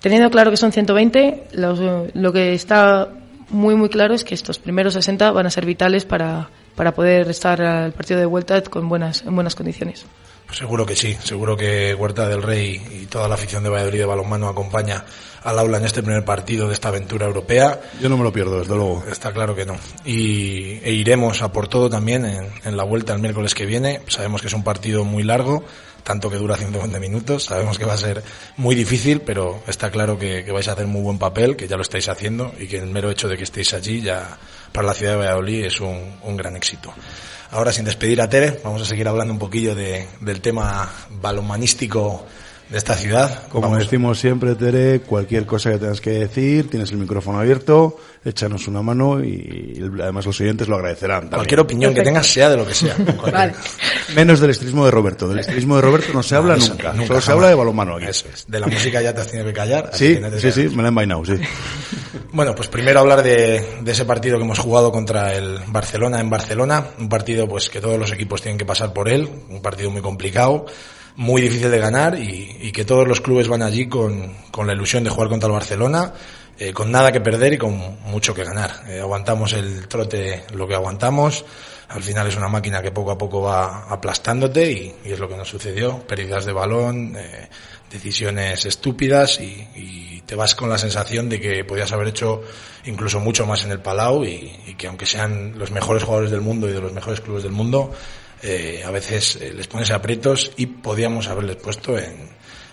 teniendo 0.00 0.28
claro 0.28 0.50
que 0.50 0.58
son 0.58 0.70
120, 0.70 1.44
lo, 1.52 2.08
lo 2.12 2.32
que 2.34 2.52
está 2.52 3.08
muy, 3.48 3.74
muy 3.74 3.88
claro 3.88 4.12
es 4.12 4.22
que 4.22 4.34
estos 4.34 4.58
primeros 4.58 4.92
60 4.92 5.30
van 5.30 5.46
a 5.46 5.50
ser 5.50 5.64
vitales 5.64 6.04
para, 6.04 6.50
para 6.74 6.92
poder 6.92 7.30
estar 7.30 7.62
al 7.62 7.92
partido 7.92 8.20
de 8.20 8.26
vuelta 8.26 8.62
con 8.64 8.86
buenas, 8.86 9.22
en 9.22 9.34
buenas 9.34 9.54
condiciones. 9.54 10.04
Seguro 10.52 10.86
que 10.86 10.94
sí, 10.94 11.16
seguro 11.24 11.56
que 11.56 11.94
Huerta 11.94 12.28
del 12.28 12.42
Rey 12.42 12.80
y 13.02 13.06
toda 13.06 13.28
la 13.28 13.34
afición 13.34 13.64
de 13.64 13.68
Valladolid 13.68 13.98
de 13.98 14.04
balonmano 14.04 14.48
acompaña 14.48 15.04
al 15.46 15.60
aula 15.60 15.78
en 15.78 15.84
este 15.84 16.02
primer 16.02 16.24
partido 16.24 16.66
de 16.66 16.74
esta 16.74 16.88
aventura 16.88 17.24
europea. 17.24 17.80
Yo 18.00 18.08
no 18.08 18.16
me 18.16 18.24
lo 18.24 18.32
pierdo, 18.32 18.58
desde 18.58 18.74
luego. 18.74 19.04
Está 19.08 19.32
claro 19.32 19.54
que 19.54 19.64
no. 19.64 19.76
Y 20.04 20.80
e 20.82 20.92
iremos 20.92 21.40
a 21.40 21.52
por 21.52 21.68
todo 21.68 21.88
también 21.88 22.24
en, 22.24 22.48
en 22.64 22.76
la 22.76 22.82
vuelta 22.82 23.12
el 23.12 23.20
miércoles 23.20 23.54
que 23.54 23.64
viene. 23.64 24.00
Sabemos 24.08 24.40
que 24.40 24.48
es 24.48 24.54
un 24.54 24.64
partido 24.64 25.04
muy 25.04 25.22
largo, 25.22 25.64
tanto 26.02 26.30
que 26.30 26.36
dura 26.36 26.56
120 26.56 26.98
minutos. 26.98 27.44
Sabemos 27.44 27.78
que 27.78 27.84
va 27.84 27.94
a 27.94 27.96
ser 27.96 28.24
muy 28.56 28.74
difícil, 28.74 29.20
pero 29.20 29.62
está 29.68 29.88
claro 29.92 30.18
que, 30.18 30.44
que, 30.44 30.50
vais 30.50 30.66
a 30.66 30.72
hacer 30.72 30.88
muy 30.88 31.02
buen 31.02 31.18
papel, 31.18 31.54
que 31.54 31.68
ya 31.68 31.76
lo 31.76 31.82
estáis 31.82 32.08
haciendo 32.08 32.52
y 32.58 32.66
que 32.66 32.78
el 32.78 32.86
mero 32.88 33.08
hecho 33.08 33.28
de 33.28 33.36
que 33.36 33.44
estéis 33.44 33.72
allí 33.72 34.02
ya 34.02 34.38
para 34.72 34.88
la 34.88 34.94
ciudad 34.94 35.12
de 35.12 35.18
Valladolid 35.18 35.64
es 35.64 35.80
un, 35.80 36.16
un 36.24 36.36
gran 36.36 36.56
éxito. 36.56 36.92
Ahora, 37.52 37.72
sin 37.72 37.84
despedir 37.84 38.20
a 38.20 38.28
Tere, 38.28 38.58
vamos 38.64 38.82
a 38.82 38.84
seguir 38.84 39.06
hablando 39.06 39.32
un 39.32 39.38
poquillo 39.38 39.76
de, 39.76 40.08
del 40.20 40.40
tema 40.40 40.92
balonmanístico 41.08 42.26
de 42.70 42.78
esta 42.78 42.94
ciudad. 42.94 43.46
Como 43.48 43.68
Vamos. 43.68 43.78
decimos 43.84 44.18
siempre, 44.18 44.54
Tere, 44.56 45.00
cualquier 45.00 45.46
cosa 45.46 45.70
que 45.70 45.78
tengas 45.78 46.00
que 46.00 46.10
decir, 46.10 46.68
tienes 46.68 46.90
el 46.90 46.98
micrófono 46.98 47.38
abierto, 47.38 47.96
échanos 48.24 48.66
una 48.66 48.82
mano 48.82 49.22
y 49.22 49.80
además 50.02 50.26
los 50.26 50.40
oyentes 50.40 50.66
lo 50.66 50.74
agradecerán. 50.76 51.20
También. 51.20 51.36
Cualquier 51.38 51.60
opinión 51.60 51.90
Perfecto. 51.94 52.02
que 52.02 52.12
tengas, 52.14 52.26
sea 52.26 52.48
de 52.50 52.56
lo 52.56 52.66
que 52.66 52.74
sea. 52.74 52.96
Vale. 53.32 53.52
Menos 54.16 54.40
del 54.40 54.50
estilismo 54.50 54.84
de 54.84 54.90
Roberto. 54.90 55.28
Del 55.28 55.38
estilismo 55.38 55.76
de 55.76 55.82
Roberto 55.82 56.12
no 56.12 56.22
se 56.24 56.34
No, 56.34 56.40
habla 56.40 56.56
eso, 56.56 56.70
nunca. 56.72 56.92
nunca, 56.92 57.06
Solo 57.06 57.20
se 57.20 57.32
habla 57.32 57.48
de 57.48 57.54
balonmano 57.54 57.96
aquí. 57.96 58.06
Eso 58.06 58.26
es. 58.34 58.44
De 58.48 58.58
la 58.58 58.66
música 58.66 59.00
ya 59.00 59.14
te 59.14 59.20
has 59.20 59.28
tenido 59.28 59.46
que 59.46 59.52
callar. 59.54 59.90
así 59.92 60.08
Sí, 60.08 60.14
que 60.14 60.20
no 60.20 60.30
te 60.30 60.40
sí, 60.40 60.50
sí, 60.52 60.68
me 60.74 60.82
la 60.82 60.84
he 60.84 60.88
envainado, 60.88 61.24
sí. 61.24 61.34
Bueno, 62.32 62.54
pues 62.54 62.66
primero 62.68 62.98
hablar 63.00 63.22
de, 63.22 63.64
de 63.80 63.92
ese 63.92 64.04
partido 64.04 64.38
que 64.38 64.44
hemos 64.44 64.58
jugado 64.58 64.90
contra 64.90 65.34
el 65.34 65.60
Barcelona 65.68 66.18
en 66.20 66.28
Barcelona, 66.28 66.84
un 66.98 67.08
partido 67.08 67.46
pues 67.48 67.70
que 67.70 67.80
todos 67.80 67.98
los 67.98 68.10
equipos 68.12 68.42
tienen 68.42 68.58
que 68.58 68.64
pasar 68.66 68.92
por 68.92 69.08
él, 69.08 69.28
un 69.48 69.62
partido 69.62 69.90
muy 69.90 70.02
complicado, 70.02 70.66
muy 71.16 71.42
difícil 71.42 71.70
de 71.70 71.78
ganar 71.78 72.18
y, 72.18 72.56
y 72.60 72.72
que 72.72 72.84
todos 72.84 73.08
los 73.08 73.20
clubes 73.20 73.48
van 73.48 73.62
allí 73.62 73.88
con, 73.88 74.34
con 74.50 74.66
la 74.66 74.72
ilusión 74.72 75.04
de 75.04 75.10
jugar 75.10 75.28
contra 75.28 75.48
el 75.48 75.52
Barcelona, 75.52 76.12
eh, 76.58 76.72
con 76.72 76.90
nada 76.90 77.12
que 77.12 77.20
perder 77.20 77.52
y 77.52 77.58
con 77.58 77.76
mucho 78.04 78.32
que 78.32 78.42
ganar. 78.42 78.70
Eh, 78.88 79.00
aguantamos 79.00 79.52
el 79.52 79.86
trote 79.88 80.44
lo 80.54 80.66
que 80.66 80.74
aguantamos, 80.74 81.44
al 81.88 82.02
final 82.02 82.26
es 82.26 82.36
una 82.36 82.48
máquina 82.48 82.80
que 82.80 82.90
poco 82.90 83.10
a 83.10 83.18
poco 83.18 83.42
va 83.42 83.84
aplastándote 83.90 84.72
y, 84.72 84.94
es 85.04 85.18
lo 85.18 85.28
que 85.28 85.36
nos 85.36 85.48
sucedió, 85.48 85.98
pérdidas 86.06 86.46
de 86.46 86.52
balón, 86.52 87.14
eh, 87.16 87.48
decisiones 87.90 88.64
estúpidas 88.64 89.38
y, 89.40 90.02
te 90.26 90.34
vas 90.34 90.56
con 90.56 90.68
la 90.68 90.76
sensación 90.76 91.28
de 91.28 91.40
que 91.40 91.62
podías 91.62 91.92
haber 91.92 92.08
hecho 92.08 92.42
incluso 92.86 93.20
mucho 93.20 93.46
más 93.46 93.64
en 93.64 93.70
el 93.70 93.78
Palau 93.78 94.24
y 94.24 94.74
que 94.76 94.88
aunque 94.88 95.06
sean 95.06 95.56
los 95.56 95.70
mejores 95.70 96.02
jugadores 96.02 96.32
del 96.32 96.40
mundo 96.40 96.68
y 96.68 96.72
de 96.72 96.80
los 96.80 96.92
mejores 96.92 97.20
clubes 97.20 97.44
del 97.44 97.52
mundo, 97.52 97.92
eh, 98.42 98.82
a 98.84 98.90
veces 98.90 99.36
eh, 99.36 99.52
les 99.54 99.66
pones 99.66 99.90
aprietos 99.90 100.52
y 100.56 100.66
podíamos 100.66 101.28
haberles 101.28 101.56
puesto 101.56 101.98
en, 101.98 102.28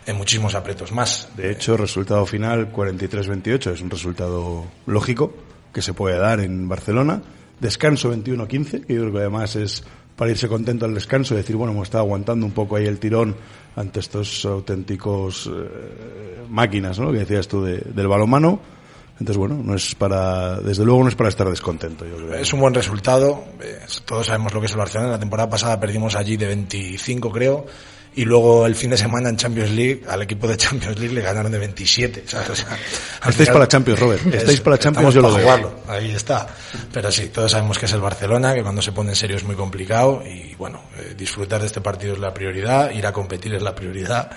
en 0.05 0.15
muchísimos 0.17 0.55
aprietos 0.55 0.91
más. 0.91 1.29
De 1.35 1.51
hecho, 1.51 1.77
resultado 1.77 2.25
final 2.25 2.71
43-28 2.71 3.73
es 3.73 3.81
un 3.81 3.89
resultado 3.89 4.65
lógico 4.85 5.33
que 5.73 5.81
se 5.81 5.93
puede 5.93 6.17
dar 6.17 6.39
en 6.39 6.67
Barcelona. 6.67 7.21
Descanso 7.59 8.13
21-15, 8.13 8.85
que 8.85 8.93
yo 8.93 9.01
creo 9.01 9.11
que 9.13 9.19
además 9.19 9.55
es 9.55 9.83
para 10.15 10.31
irse 10.31 10.47
contento 10.47 10.85
al 10.85 10.93
descanso 10.93 11.33
y 11.33 11.37
decir, 11.37 11.55
bueno, 11.55 11.73
hemos 11.73 11.87
estado 11.87 12.03
aguantando 12.03 12.45
un 12.45 12.51
poco 12.51 12.75
ahí 12.75 12.85
el 12.85 12.99
tirón 12.99 13.35
ante 13.75 13.99
estos 13.99 14.45
auténticos 14.45 15.49
eh, 15.51 16.43
máquinas, 16.49 16.99
¿no? 16.99 17.11
Que 17.11 17.19
decías 17.19 17.47
tú 17.47 17.63
de, 17.63 17.77
del 17.79 18.07
balomano. 18.07 18.59
Entonces, 19.19 19.37
bueno, 19.37 19.61
no 19.63 19.75
es 19.75 19.93
para, 19.95 20.59
desde 20.59 20.83
luego 20.83 21.03
no 21.03 21.09
es 21.09 21.15
para 21.15 21.29
estar 21.29 21.47
descontento, 21.47 22.05
yo 22.05 22.17
creo. 22.17 22.33
Es 22.33 22.51
un 22.51 22.59
buen 22.59 22.73
resultado. 22.73 23.45
Eh, 23.61 23.79
todos 24.05 24.25
sabemos 24.25 24.53
lo 24.53 24.59
que 24.59 24.65
es 24.65 24.71
el 24.71 24.79
Barcelona. 24.79 25.11
La 25.11 25.19
temporada 25.19 25.49
pasada 25.49 25.79
perdimos 25.79 26.15
allí 26.15 26.35
de 26.35 26.47
25, 26.47 27.31
creo. 27.31 27.65
Y 28.15 28.25
luego 28.25 28.65
el 28.65 28.75
fin 28.75 28.89
de 28.91 28.97
semana 28.97 29.29
en 29.29 29.37
Champions 29.37 29.71
League, 29.71 30.03
al 30.07 30.21
equipo 30.21 30.47
de 30.47 30.57
Champions 30.57 30.99
League 30.99 31.13
le 31.13 31.21
ganaron 31.21 31.51
de 31.51 31.59
27. 31.59 32.23
¿sabes? 32.27 32.49
O 32.53 32.55
sea, 32.55 32.77
Estáis 33.17 33.35
final, 33.35 33.53
para 33.53 33.67
Champions, 33.67 33.99
Robert. 33.99 34.33
Estáis 34.33 34.61
para 34.61 34.77
Champions, 34.77 35.13
yo 35.13 35.21
lo 35.21 35.33
veo. 35.33 35.83
Ahí 35.87 36.11
está. 36.11 36.47
Pero 36.91 37.11
sí, 37.11 37.29
todos 37.29 37.51
sabemos 37.51 37.77
que 37.79 37.85
es 37.85 37.93
el 37.93 38.01
Barcelona, 38.01 38.53
que 38.53 38.61
cuando 38.61 38.81
se 38.81 38.91
pone 38.91 39.11
en 39.11 39.15
serio 39.15 39.37
es 39.37 39.43
muy 39.43 39.55
complicado. 39.55 40.23
Y 40.25 40.55
bueno, 40.55 40.81
eh, 40.97 41.13
disfrutar 41.15 41.61
de 41.61 41.67
este 41.67 41.81
partido 41.81 42.13
es 42.13 42.19
la 42.19 42.33
prioridad, 42.33 42.91
ir 42.91 43.05
a 43.05 43.13
competir 43.13 43.53
es 43.53 43.61
la 43.61 43.73
prioridad. 43.73 44.31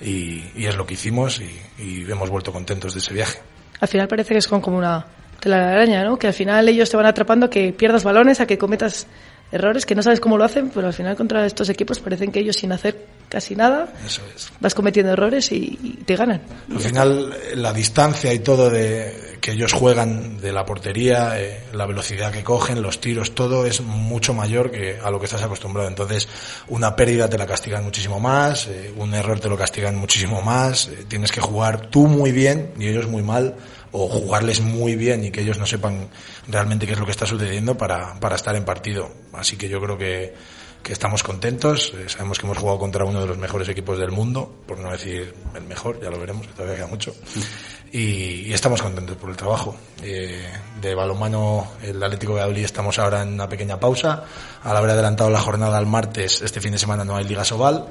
Y, 0.00 0.44
y 0.54 0.66
es 0.66 0.76
lo 0.76 0.86
que 0.86 0.94
hicimos 0.94 1.40
y, 1.40 1.60
y 1.82 2.10
hemos 2.10 2.30
vuelto 2.30 2.52
contentos 2.52 2.94
de 2.94 3.00
ese 3.00 3.12
viaje 3.12 3.40
al 3.80 3.88
final 3.88 4.08
parece 4.08 4.34
que 4.34 4.38
es 4.38 4.48
como 4.48 4.76
una 4.78 5.06
telaraña, 5.40 6.04
¿no? 6.04 6.18
Que 6.18 6.28
al 6.28 6.32
final 6.32 6.68
ellos 6.68 6.90
te 6.90 6.96
van 6.96 7.06
atrapando 7.06 7.46
a 7.46 7.50
que 7.50 7.72
pierdas 7.72 8.04
balones, 8.04 8.40
a 8.40 8.46
que 8.46 8.58
cometas 8.58 9.06
errores 9.52 9.86
que 9.86 9.94
no 9.94 10.02
sabes 10.02 10.20
cómo 10.20 10.36
lo 10.36 10.44
hacen, 10.44 10.70
pero 10.70 10.86
al 10.86 10.92
final 10.92 11.16
contra 11.16 11.46
estos 11.46 11.68
equipos 11.68 12.00
parecen 12.00 12.32
que 12.32 12.40
ellos 12.40 12.56
sin 12.56 12.72
hacer 12.72 13.06
casi 13.28 13.54
nada 13.56 13.92
Eso 14.04 14.22
es. 14.34 14.50
vas 14.60 14.74
cometiendo 14.74 15.12
errores 15.12 15.52
y, 15.52 15.78
y 15.82 15.92
te 16.04 16.16
ganan. 16.16 16.42
Al 16.70 16.80
final 16.80 17.34
la 17.54 17.72
distancia 17.72 18.32
y 18.32 18.38
todo 18.40 18.70
de 18.70 19.38
que 19.40 19.52
ellos 19.52 19.72
juegan 19.72 20.40
de 20.40 20.52
la 20.52 20.64
portería, 20.64 21.40
eh, 21.40 21.62
la 21.72 21.86
velocidad 21.86 22.32
que 22.32 22.42
cogen, 22.42 22.82
los 22.82 23.00
tiros, 23.00 23.34
todo 23.34 23.66
es 23.66 23.80
mucho 23.80 24.34
mayor 24.34 24.70
que 24.70 24.98
a 25.02 25.10
lo 25.10 25.18
que 25.18 25.26
estás 25.26 25.42
acostumbrado. 25.42 25.88
Entonces 25.88 26.28
una 26.68 26.96
pérdida 26.96 27.28
te 27.28 27.38
la 27.38 27.46
castigan 27.46 27.84
muchísimo 27.84 28.20
más, 28.20 28.66
eh, 28.66 28.92
un 28.96 29.14
error 29.14 29.40
te 29.40 29.48
lo 29.48 29.56
castigan 29.56 29.96
muchísimo 29.96 30.42
más, 30.42 30.88
eh, 30.88 31.04
tienes 31.08 31.32
que 31.32 31.40
jugar 31.40 31.86
tú 31.88 32.06
muy 32.06 32.32
bien 32.32 32.72
y 32.78 32.88
ellos 32.88 33.06
muy 33.06 33.22
mal 33.22 33.56
o 33.92 34.08
jugarles 34.08 34.60
muy 34.60 34.96
bien 34.96 35.24
y 35.24 35.30
que 35.30 35.40
ellos 35.40 35.58
no 35.58 35.66
sepan 35.66 36.08
realmente 36.46 36.86
qué 36.86 36.92
es 36.92 36.98
lo 36.98 37.06
que 37.06 37.12
está 37.12 37.26
sucediendo 37.26 37.76
para, 37.76 38.18
para 38.20 38.36
estar 38.36 38.54
en 38.54 38.64
partido. 38.64 39.10
Así 39.32 39.56
que 39.56 39.68
yo 39.68 39.80
creo 39.80 39.96
que, 39.96 40.34
que 40.82 40.92
estamos 40.92 41.22
contentos, 41.22 41.92
eh, 41.96 42.08
sabemos 42.08 42.38
que 42.38 42.46
hemos 42.46 42.58
jugado 42.58 42.78
contra 42.78 43.04
uno 43.04 43.20
de 43.20 43.26
los 43.26 43.38
mejores 43.38 43.68
equipos 43.68 43.98
del 43.98 44.10
mundo, 44.10 44.62
por 44.66 44.78
no 44.78 44.90
decir 44.90 45.34
el 45.54 45.62
mejor, 45.64 46.00
ya 46.00 46.10
lo 46.10 46.18
veremos, 46.18 46.46
que 46.46 46.52
todavía 46.52 46.76
queda 46.76 46.86
mucho. 46.86 47.14
Y, 47.92 48.48
y 48.48 48.52
estamos 48.52 48.82
contentos 48.82 49.16
por 49.16 49.30
el 49.30 49.36
trabajo. 49.36 49.76
Eh, 50.02 50.46
de 50.80 50.94
balonmano, 50.94 51.72
el 51.82 52.02
Atlético 52.02 52.32
de 52.32 52.40
Valladolid 52.40 52.64
estamos 52.64 52.98
ahora 52.98 53.22
en 53.22 53.34
una 53.34 53.48
pequeña 53.48 53.80
pausa. 53.80 54.24
Al 54.62 54.76
haber 54.76 54.90
adelantado 54.90 55.30
la 55.30 55.40
jornada 55.40 55.78
al 55.78 55.86
martes, 55.86 56.42
este 56.42 56.60
fin 56.60 56.72
de 56.72 56.78
semana 56.78 57.04
no 57.04 57.16
hay 57.16 57.24
Liga 57.24 57.44
Sobal 57.44 57.88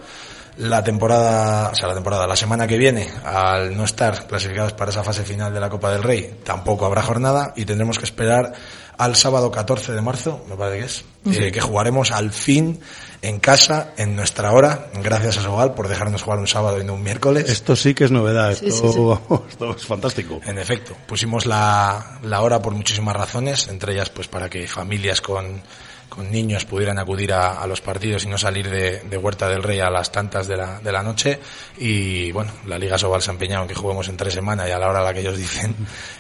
la 0.58 0.84
temporada, 0.84 1.70
o 1.70 1.76
sea, 1.76 1.88
la 1.88 1.94
temporada, 1.94 2.26
la 2.26 2.36
semana 2.36 2.68
que 2.68 2.78
viene, 2.78 3.08
al 3.24 3.78
no 3.78 3.84
estar 3.84 4.26
clasificados 4.26 4.74
para 4.74 4.92
esa 4.92 5.04
fase 5.04 5.24
final 5.24 5.54
de 5.54 5.60
la 5.60 5.70
Copa 5.70 5.92
del 5.92 6.02
Rey, 6.02 6.40
tampoco 6.44 6.86
habrá 6.86 7.04
jornada 7.04 7.54
y 7.56 7.66
tendremos 7.66 8.00
que 8.00 8.06
esperar 8.06 8.54
al 8.98 9.16
sábado 9.16 9.52
14 9.52 9.94
de 9.94 10.02
marzo, 10.02 10.44
me 10.50 10.56
parece 10.56 10.80
que 10.80 10.86
es, 10.86 11.06
uh 11.26 11.30
-huh. 11.30 11.48
eh, 11.48 11.52
que 11.52 11.62
jugaremos 11.62 12.12
al 12.12 12.32
fin 12.32 12.80
en 13.22 13.40
casa, 13.40 13.94
en 13.98 14.16
nuestra 14.16 14.52
hora, 14.52 14.90
gracias 15.02 15.38
a 15.38 15.42
Sogal 15.42 15.74
por 15.74 15.88
dejarnos 15.88 16.22
jugar 16.22 16.40
un 16.40 16.48
sábado 16.48 16.80
y 16.80 16.84
no 16.84 16.94
un 16.94 17.04
miércoles. 17.04 17.50
Esto 17.50 17.76
sí 17.76 17.94
que 17.94 18.06
es 18.06 18.12
novedad, 18.12 18.52
esto, 18.52 18.66
sí, 18.66 18.72
sí, 18.72 18.94
sí. 18.94 19.00
Vamos, 19.00 19.42
esto 19.50 19.76
es 19.76 19.86
fantástico. 19.86 20.40
En 20.46 20.58
efecto, 20.60 20.96
pusimos 21.08 21.46
la, 21.46 22.20
la 22.24 22.42
hora 22.42 22.62
por 22.62 22.74
muchísimas 22.74 23.16
razones, 23.16 23.68
entre 23.68 23.94
ellas 23.94 24.10
pues 24.10 24.28
para 24.28 24.50
que 24.50 24.68
familias 24.68 25.22
con 25.22 25.62
con 26.10 26.32
niños 26.32 26.66
pudieran 26.66 26.98
acudir 27.00 27.34
a, 27.34 27.62
a 27.62 27.68
los 27.68 27.82
partidos 27.82 28.24
y 28.24 28.28
no 28.28 28.38
salir 28.38 28.70
de, 28.70 29.02
de, 29.02 29.18
Huerta 29.18 29.48
del 29.50 29.62
Rey 29.62 29.80
a 29.80 29.90
las 29.90 30.12
tantas 30.12 30.48
de 30.48 30.58
la, 30.58 30.80
de 30.80 30.92
la 30.92 31.04
noche. 31.04 31.40
Y 31.78 32.32
bueno, 32.32 32.52
la 32.66 32.80
Liga 32.80 32.98
Sobal 32.98 33.22
se 33.22 33.30
ha 33.30 33.34
empeñado 33.34 33.64
en 33.64 33.68
que 33.68 33.76
juguemos 33.76 34.08
en 34.10 34.18
tres 34.18 34.34
semanas 34.34 34.68
y 34.68 34.72
a 34.72 34.80
la 34.80 34.90
hora 34.90 35.02
a 35.02 35.04
la 35.04 35.14
que 35.14 35.20
ellos 35.20 35.38
dicen. 35.38 35.76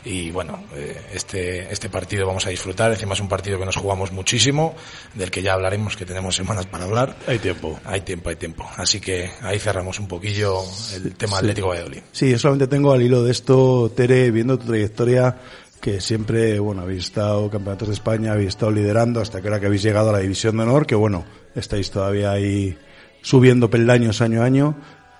Y 0.05 0.31
bueno, 0.31 0.63
eh, 0.75 1.01
este, 1.13 1.71
este 1.71 1.89
partido 1.89 2.27
vamos 2.27 2.45
a 2.45 2.49
disfrutar. 2.49 2.66
Encima 2.75 3.13
es 3.13 3.19
un 3.19 3.29
partido 3.29 3.59
que 3.59 3.65
nos 3.65 3.75
jugamos 3.75 4.11
muchísimo, 4.11 4.75
del 5.13 5.31
que 5.31 5.41
ya 5.41 5.53
hablaremos, 5.53 5.95
que 5.95 6.05
tenemos 6.05 6.35
semanas 6.35 6.65
para 6.65 6.85
hablar. 6.85 7.15
Hay 7.27 7.39
tiempo. 7.39 7.79
Hay 7.85 8.01
tiempo, 8.01 8.29
hay 8.29 8.35
tiempo. 8.35 8.69
Así 8.75 8.99
que 8.99 9.29
ahí 9.41 9.59
cerramos 9.59 9.99
un 9.99 10.07
poquillo 10.07 10.61
el 10.95 11.15
tema 11.15 11.33
sí. 11.33 11.37
Atlético 11.39 11.69
Valladolid. 11.69 12.01
Sí, 12.11 12.29
yo 12.29 12.39
solamente 12.39 12.67
tengo 12.67 12.93
al 12.93 13.01
hilo 13.01 13.23
de 13.23 13.31
esto, 13.31 13.91
Tere, 13.95 14.31
viendo 14.31 14.57
tu 14.57 14.67
trayectoria 14.67 15.35
que 15.81 16.01
siempre, 16.01 16.59
bueno, 16.59 16.81
habéis 16.81 17.05
estado 17.05 17.49
campeonatos 17.49 17.87
de 17.89 17.93
España, 17.93 18.33
habéis 18.33 18.49
estado 18.49 18.71
liderando 18.71 19.21
hasta 19.21 19.41
que 19.41 19.47
ahora 19.47 19.59
que 19.59 19.67
habéis 19.67 19.83
llegado 19.83 20.09
a 20.09 20.13
la 20.13 20.19
división 20.19 20.57
de 20.57 20.63
honor, 20.63 20.85
que 20.85 20.95
bueno, 20.95 21.25
estáis 21.55 21.91
todavía 21.91 22.31
ahí 22.31 22.77
subiendo 23.21 23.69
peldaños 23.69 24.21
año 24.21 24.41
a 24.41 24.45
año. 24.45 24.75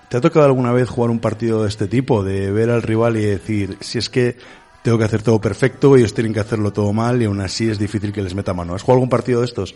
¿Te 0.08 0.16
ha 0.16 0.20
tocado 0.20 0.46
alguna 0.46 0.72
vez 0.72 0.88
jugar 0.88 1.10
un 1.10 1.20
partido 1.20 1.62
de 1.62 1.68
este 1.68 1.86
tipo, 1.86 2.24
de 2.24 2.50
ver 2.50 2.70
al 2.70 2.82
rival 2.82 3.16
y 3.16 3.24
decir, 3.24 3.76
si 3.80 3.98
es 3.98 4.08
que 4.08 4.36
tengo 4.88 4.98
que 4.98 5.04
hacer 5.04 5.20
todo 5.20 5.38
perfecto, 5.38 5.94
ellos 5.98 6.14
tienen 6.14 6.32
que 6.32 6.40
hacerlo 6.40 6.72
todo 6.72 6.94
mal 6.94 7.20
y 7.20 7.26
aún 7.26 7.42
así 7.42 7.68
es 7.68 7.78
difícil 7.78 8.10
que 8.10 8.22
les 8.22 8.34
meta 8.34 8.54
mano? 8.54 8.74
¿Has 8.74 8.80
jugado 8.80 8.96
algún 8.96 9.10
partido 9.10 9.40
de 9.40 9.44
estos? 9.44 9.74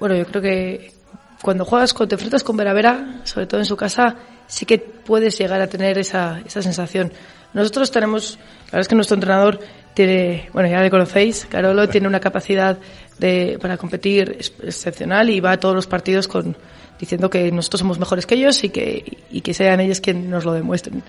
Bueno, 0.00 0.16
yo 0.16 0.26
creo 0.26 0.42
que 0.42 0.92
cuando 1.40 1.64
juegas, 1.64 1.94
cuando 1.94 2.08
te 2.08 2.14
enfrentas 2.16 2.42
con 2.42 2.56
Veravera, 2.56 3.20
sobre 3.22 3.46
todo 3.46 3.60
en 3.60 3.66
su 3.66 3.76
casa, 3.76 4.16
sí 4.48 4.66
que 4.66 4.78
puedes 4.78 5.38
llegar 5.38 5.60
a 5.60 5.68
tener 5.68 5.96
esa, 5.96 6.40
esa 6.44 6.60
sensación. 6.60 7.12
Nosotros 7.54 7.92
tenemos, 7.92 8.36
la 8.36 8.64
verdad 8.64 8.80
es 8.80 8.88
que 8.88 8.94
nuestro 8.96 9.14
entrenador 9.14 9.60
tiene, 9.94 10.50
bueno, 10.52 10.68
ya 10.68 10.80
le 10.80 10.90
conocéis, 10.90 11.46
Carolo 11.48 11.88
tiene 11.88 12.08
una 12.08 12.18
capacidad 12.18 12.78
de, 13.16 13.58
para 13.62 13.76
competir 13.76 14.38
excepcional 14.60 15.30
y 15.30 15.38
va 15.38 15.52
a 15.52 15.60
todos 15.60 15.76
los 15.76 15.86
partidos 15.86 16.26
con, 16.26 16.56
diciendo 16.98 17.30
que 17.30 17.52
nosotros 17.52 17.78
somos 17.78 18.00
mejores 18.00 18.26
que 18.26 18.34
ellos 18.34 18.64
y 18.64 18.70
que, 18.70 19.18
y 19.30 19.40
que 19.40 19.54
sean 19.54 19.78
ellos 19.78 20.00
quienes 20.00 20.24
nos 20.24 20.44
lo 20.44 20.52
demuestren. 20.52 21.04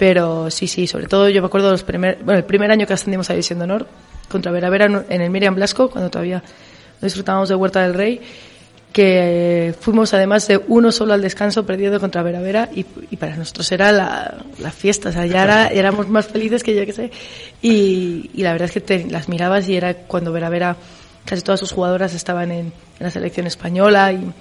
Pero 0.00 0.50
sí, 0.50 0.66
sí, 0.66 0.86
sobre 0.86 1.08
todo 1.08 1.28
yo 1.28 1.42
me 1.42 1.48
acuerdo 1.48 1.70
los 1.70 1.82
primer, 1.82 2.20
bueno, 2.24 2.38
el 2.38 2.46
primer 2.46 2.70
año 2.70 2.86
que 2.86 2.94
ascendimos 2.94 3.28
a 3.28 3.34
División 3.34 3.58
de 3.58 3.66
Honor 3.66 3.86
contra 4.30 4.50
Vera 4.50 4.70
Vera 4.70 4.86
en 4.86 5.20
el 5.20 5.28
Miriam 5.28 5.54
Blasco, 5.54 5.90
cuando 5.90 6.08
todavía 6.08 6.42
disfrutábamos 7.02 7.50
de 7.50 7.54
Huerta 7.54 7.82
del 7.82 7.92
Rey 7.92 8.18
que 8.94 9.74
fuimos 9.78 10.14
además 10.14 10.48
de 10.48 10.56
uno 10.56 10.90
solo 10.90 11.12
al 11.12 11.20
descanso 11.20 11.66
perdiendo 11.66 12.00
contra 12.00 12.22
Vera 12.22 12.40
Vera 12.40 12.70
y, 12.74 12.86
y 13.10 13.16
para 13.18 13.36
nosotros 13.36 13.70
era 13.72 13.92
la, 13.92 14.42
la 14.58 14.70
fiesta, 14.70 15.10
o 15.10 15.12
sea, 15.12 15.26
ya 15.26 15.42
era, 15.42 15.68
éramos 15.68 16.08
más 16.08 16.28
felices 16.28 16.62
que 16.62 16.74
yo 16.74 16.86
que 16.86 16.94
sé. 16.94 17.10
Y, 17.60 18.30
y 18.32 18.42
la 18.42 18.52
verdad 18.52 18.68
es 18.68 18.72
que 18.72 18.80
te, 18.80 19.04
las 19.04 19.28
mirabas 19.28 19.68
y 19.68 19.76
era 19.76 19.92
cuando 19.92 20.32
Vera 20.32 20.48
Vera 20.48 20.76
casi 21.26 21.42
todas 21.42 21.60
sus 21.60 21.72
jugadoras 21.72 22.14
estaban 22.14 22.50
en, 22.52 22.58
en 22.58 22.72
la 22.98 23.10
selección 23.10 23.46
española 23.46 24.14
y, 24.14 24.32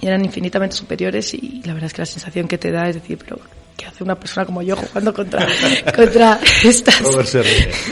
y, 0.00 0.06
eran 0.06 0.24
infinitamente 0.24 0.76
superiores 0.76 1.34
y 1.34 1.60
la 1.64 1.72
verdad 1.74 1.88
es 1.88 1.92
que 1.92 2.02
la 2.02 2.06
sensación 2.06 2.46
que 2.46 2.56
te 2.56 2.70
da 2.70 2.88
es 2.88 2.94
decir, 2.94 3.18
pero 3.18 3.40
que 3.76 3.86
hace 3.86 4.04
una 4.04 4.14
persona 4.14 4.46
como 4.46 4.62
yo 4.62 4.76
jugando 4.76 5.12
contra, 5.12 5.46
contra 5.96 6.40
estas. 6.62 7.00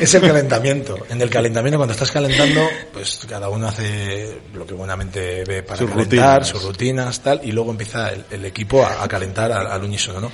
Es 0.00 0.14
el 0.14 0.22
calentamiento. 0.22 0.98
En 1.08 1.20
el 1.20 1.30
calentamiento, 1.30 1.78
cuando 1.78 1.92
estás 1.92 2.10
calentando, 2.10 2.68
pues 2.92 3.20
cada 3.28 3.48
uno 3.48 3.68
hace 3.68 4.40
lo 4.54 4.66
que 4.66 4.74
buenamente 4.74 5.44
ve 5.44 5.62
para 5.62 5.78
sus 5.78 5.90
calentar, 5.90 6.40
rutinas. 6.40 6.48
sus 6.48 6.62
rutinas, 6.62 7.20
tal, 7.20 7.40
y 7.44 7.52
luego 7.52 7.70
empieza 7.70 8.10
el, 8.10 8.24
el 8.30 8.44
equipo 8.44 8.84
a, 8.84 9.02
a 9.02 9.08
calentar 9.08 9.52
al, 9.52 9.66
al, 9.66 9.82
unísono, 9.82 10.20
¿no? 10.20 10.32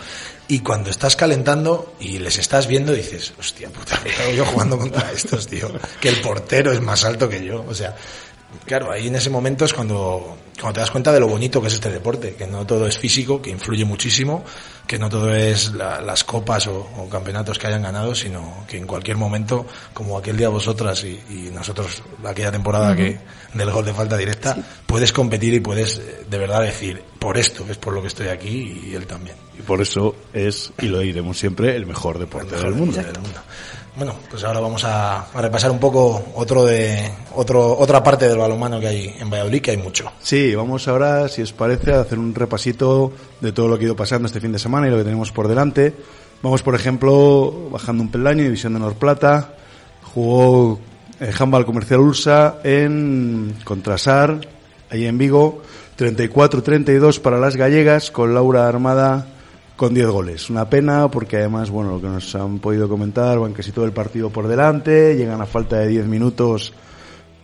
Y 0.49 0.61
cuando 0.61 0.91
estás 0.91 1.17
calentando 1.17 1.95
y 2.01 2.19
les 2.19 2.39
estás 2.39 2.67
viendo, 2.67 2.93
dices, 2.93 3.33
hostia 3.39 3.69
puta, 3.69 4.01
¿qué 4.05 4.23
hago 4.23 4.33
yo 4.33 4.45
jugando 4.45 4.79
contra 4.79 5.11
estos, 5.13 5.47
tío? 5.47 5.71
Que 6.01 6.09
el 6.09 6.17
portero 6.21 6.73
es 6.73 6.81
más 6.81 7.05
alto 7.05 7.29
que 7.29 7.45
yo. 7.45 7.65
O 7.69 7.75
sea, 7.75 7.97
Claro, 8.65 8.91
ahí 8.91 9.09
en 9.09 9.17
ese 9.17 9.31
momento 9.31 9.65
es 9.65 9.73
cuando, 9.73 10.39
cuando 10.59 10.75
te 10.75 10.81
das 10.81 10.91
cuenta 10.91 11.13
de 11.13 11.21
lo 11.21 11.29
bonito 11.29 11.61
que 11.61 11.69
es 11.69 11.75
este 11.75 11.91
deporte, 11.91 12.35
que 12.35 12.47
no 12.47 12.67
todo 12.67 12.87
es 12.87 12.99
físico, 12.99 13.43
que 13.43 13.51
influye 13.51 13.85
muchísimo, 13.85 14.45
que 14.87 14.99
no 14.99 15.09
todo 15.09 15.35
es 15.35 15.73
la, 15.73 16.01
las 16.01 16.25
copas 16.25 16.67
o, 16.67 16.89
o, 16.97 17.09
campeonatos 17.09 17.59
que 17.59 17.67
hayan 17.67 17.83
ganado, 17.83 18.15
sino 18.15 18.65
que 18.69 18.79
en 18.79 18.87
cualquier 18.87 19.17
momento, 19.17 19.67
como 19.93 20.17
aquel 20.17 20.37
día 20.37 20.49
vosotras 20.49 21.05
y, 21.05 21.21
y 21.29 21.51
nosotros, 21.53 22.03
aquella 22.25 22.53
temporada 22.53 22.91
uh 22.91 22.95
-huh. 22.95 22.97
que 22.97 23.19
del 23.55 23.71
gol 23.71 23.85
de 23.85 23.95
falta 23.95 24.17
directa, 24.17 24.55
sí. 24.55 24.63
puedes 24.87 25.13
competir 25.13 25.55
y 25.55 25.61
puedes 25.61 25.99
eh, 25.99 26.25
de 26.29 26.39
verdad 26.39 26.63
decir, 26.63 27.03
por 27.19 27.37
esto 27.37 27.65
es 27.69 27.77
por 27.77 27.93
lo 27.93 28.03
que 28.03 28.09
estoy 28.09 28.29
aquí 28.29 28.83
y 28.87 28.95
él 28.95 29.07
también. 29.07 29.37
Y 29.59 29.63
por 29.63 29.81
eso 29.81 30.15
es, 30.33 30.73
y 30.81 30.87
lo 30.87 31.01
diremos 31.01 31.39
siempre, 31.39 31.75
el 31.75 31.87
mejor 31.87 32.19
deporte 32.19 32.49
el 32.49 32.53
mejor 32.53 32.71
del, 32.71 32.79
mundo. 32.79 32.97
del 32.97 33.21
mundo. 33.21 33.41
Bueno, 33.97 34.15
pues 34.29 34.45
ahora 34.45 34.61
vamos 34.61 34.85
a, 34.85 35.27
repasar 35.35 35.71
un 35.71 35.79
poco 35.79 36.23
otro 36.35 36.67
de 36.67 37.11
otro 37.35 37.79
otra 37.79 38.03
parte 38.03 38.29
del 38.29 38.37
balonmano 38.37 38.79
que 38.79 38.89
hay 38.89 39.17
en 39.19 39.31
Valladolid, 39.31 39.63
que 39.63 39.71
hay 39.71 39.79
mucho. 39.79 40.13
Sí, 40.21 40.55
vamos 40.55 40.87
ahora, 40.87 41.29
si 41.29 41.41
os 41.41 41.55
parece, 41.55 41.95
a 41.95 42.01
hacer 42.01 42.19
un 42.19 42.35
repasito 42.35 43.13
de 43.41 43.53
todo 43.53 43.69
lo 43.69 43.79
que 43.79 43.85
ha 43.85 43.87
ido 43.87 43.97
pasando 43.97 44.27
este 44.27 44.39
fin 44.39 44.53
de 44.53 44.59
semana 44.59 44.87
y 44.87 44.91
lo 44.91 44.99
que 44.99 45.05
tenemos 45.05 45.33
por 45.33 45.49
delante. 45.49 45.95
Vamos, 46.43 46.63
por 46.63 46.75
ejemplo, 46.75 47.71
bajando 47.71 48.03
un 48.03 48.11
peldaño, 48.11 48.43
División 48.43 48.75
de 48.75 48.81
Norplata, 48.81 49.55
jugó 50.13 50.79
eh, 51.19 51.33
Handball 51.39 51.65
Comercial 51.65 52.01
Ursa 52.01 52.59
en 52.65 53.57
Contrasar, 53.65 54.41
ahí 54.91 55.07
en 55.07 55.17
Vigo, 55.17 55.63
34-32 55.99 57.21
para 57.21 57.39
las 57.39 57.57
gallegas, 57.57 58.11
con 58.11 58.35
Laura 58.35 58.69
Armada 58.69 59.27
con 59.77 59.95
10 59.95 60.09
goles. 60.09 60.51
Una 60.51 60.69
pena 60.69 61.09
porque 61.11 61.37
además, 61.37 61.71
bueno, 61.71 61.93
lo 61.93 62.01
que 62.01 62.09
nos 62.09 62.35
han 62.35 62.59
podido 62.59 62.89
comentar, 62.89 63.39
van 63.39 63.53
casi 63.53 63.73
todo 63.73 63.85
el 63.85 63.93
partido 63.93 64.31
por 64.31 64.49
delante, 64.49 65.15
llegan 65.17 65.41
a 65.41 65.47
falta 65.47 65.77
de 65.77 65.89
10 65.89 66.07
minutos, 66.07 66.73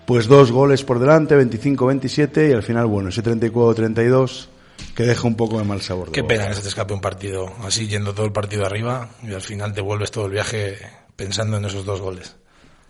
pues 0.07 0.27
dos 0.27 0.51
goles 0.51 0.83
por 0.83 0.99
delante, 0.99 1.37
25-27 1.37 2.51
y 2.51 2.53
al 2.53 2.63
final, 2.63 2.87
bueno, 2.87 3.11
ese 3.11 3.23
34-32 3.23 4.49
que 4.97 5.05
deja 5.05 5.29
un 5.29 5.37
poco 5.37 5.59
de 5.59 5.65
mal 5.65 5.81
sabor. 5.81 6.07
De 6.07 6.13
Qué 6.13 6.25
pena 6.25 6.49
que 6.49 6.55
se 6.55 6.63
te 6.63 6.69
escape 6.69 6.95
un 6.95 7.01
partido 7.01 7.53
así, 7.63 7.87
yendo 7.87 8.15
todo 8.15 8.27
el 8.27 8.33
partido 8.33 8.67
arriba 8.67 9.11
y 9.23 9.33
al 9.33 9.43
final 9.43 9.73
te 9.73 9.81
vuelves 9.81 10.11
todo 10.11 10.27
el 10.27 10.33
viaje 10.33 10.77
pensando 11.15 11.59
en 11.59 11.65
esos 11.67 11.85
dos 11.85 12.01
goles. 12.01 12.37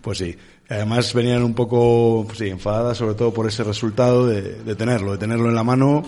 Pues 0.01 0.17
sí. 0.17 0.35
Además 0.69 1.13
venían 1.13 1.43
un 1.43 1.53
poco 1.53 2.23
pues 2.25 2.39
sí, 2.39 2.49
enfadadas, 2.49 2.97
sobre 2.97 3.15
todo 3.15 3.33
por 3.33 3.47
ese 3.47 3.63
resultado 3.63 4.25
de, 4.25 4.63
de 4.63 4.75
tenerlo, 4.75 5.11
de 5.11 5.17
tenerlo 5.17 5.49
en 5.49 5.55
la 5.55 5.63
mano 5.63 6.03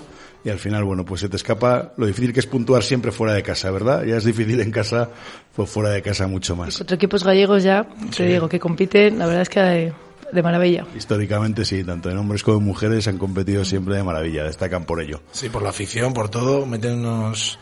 y 0.46 0.50
al 0.52 0.60
final, 0.60 0.84
bueno, 0.84 1.04
pues 1.04 1.22
se 1.22 1.28
te 1.28 1.38
escapa 1.38 1.94
lo 1.98 2.06
difícil 2.06 2.32
que 2.32 2.40
es 2.40 2.46
puntuar 2.46 2.84
siempre 2.84 3.12
fuera 3.12 3.34
de 3.34 3.42
casa, 3.42 3.72
¿verdad? 3.72 4.04
Ya 4.04 4.18
es 4.18 4.26
difícil 4.26 4.60
en 4.62 4.70
casa, 4.70 5.10
pues 5.56 5.68
fuera 5.68 5.90
de 5.90 6.04
casa 6.04 6.28
mucho 6.28 6.56
más. 6.56 6.80
Otros 6.80 6.98
equipos 6.98 7.24
gallegos 7.24 7.64
ya, 7.64 7.88
te 8.12 8.16
sí. 8.16 8.24
digo, 8.26 8.48
que 8.48 8.60
compiten, 8.60 9.18
la 9.18 9.26
verdad 9.26 9.42
es 9.42 9.50
que 9.50 9.60
de, 9.60 9.94
de, 10.32 10.44
maravilla. 10.44 10.86
Históricamente 10.96 11.66
sí, 11.66 11.84
tanto 11.84 12.12
en 12.12 12.18
hombres 12.20 12.44
como 12.44 12.60
en 12.60 12.64
mujeres 12.64 13.08
han 13.08 13.18
competido 13.18 13.66
siempre 13.66 13.96
de 13.96 14.04
maravilla, 14.04 14.44
destacan 14.44 14.86
por 14.86 15.02
ello. 15.02 15.20
Sí, 15.32 15.50
por 15.50 15.64
la 15.64 15.70
afición, 15.70 16.14
por 16.14 16.30
todo, 16.30 16.68
meten 16.68 17.00
unos, 17.00 17.58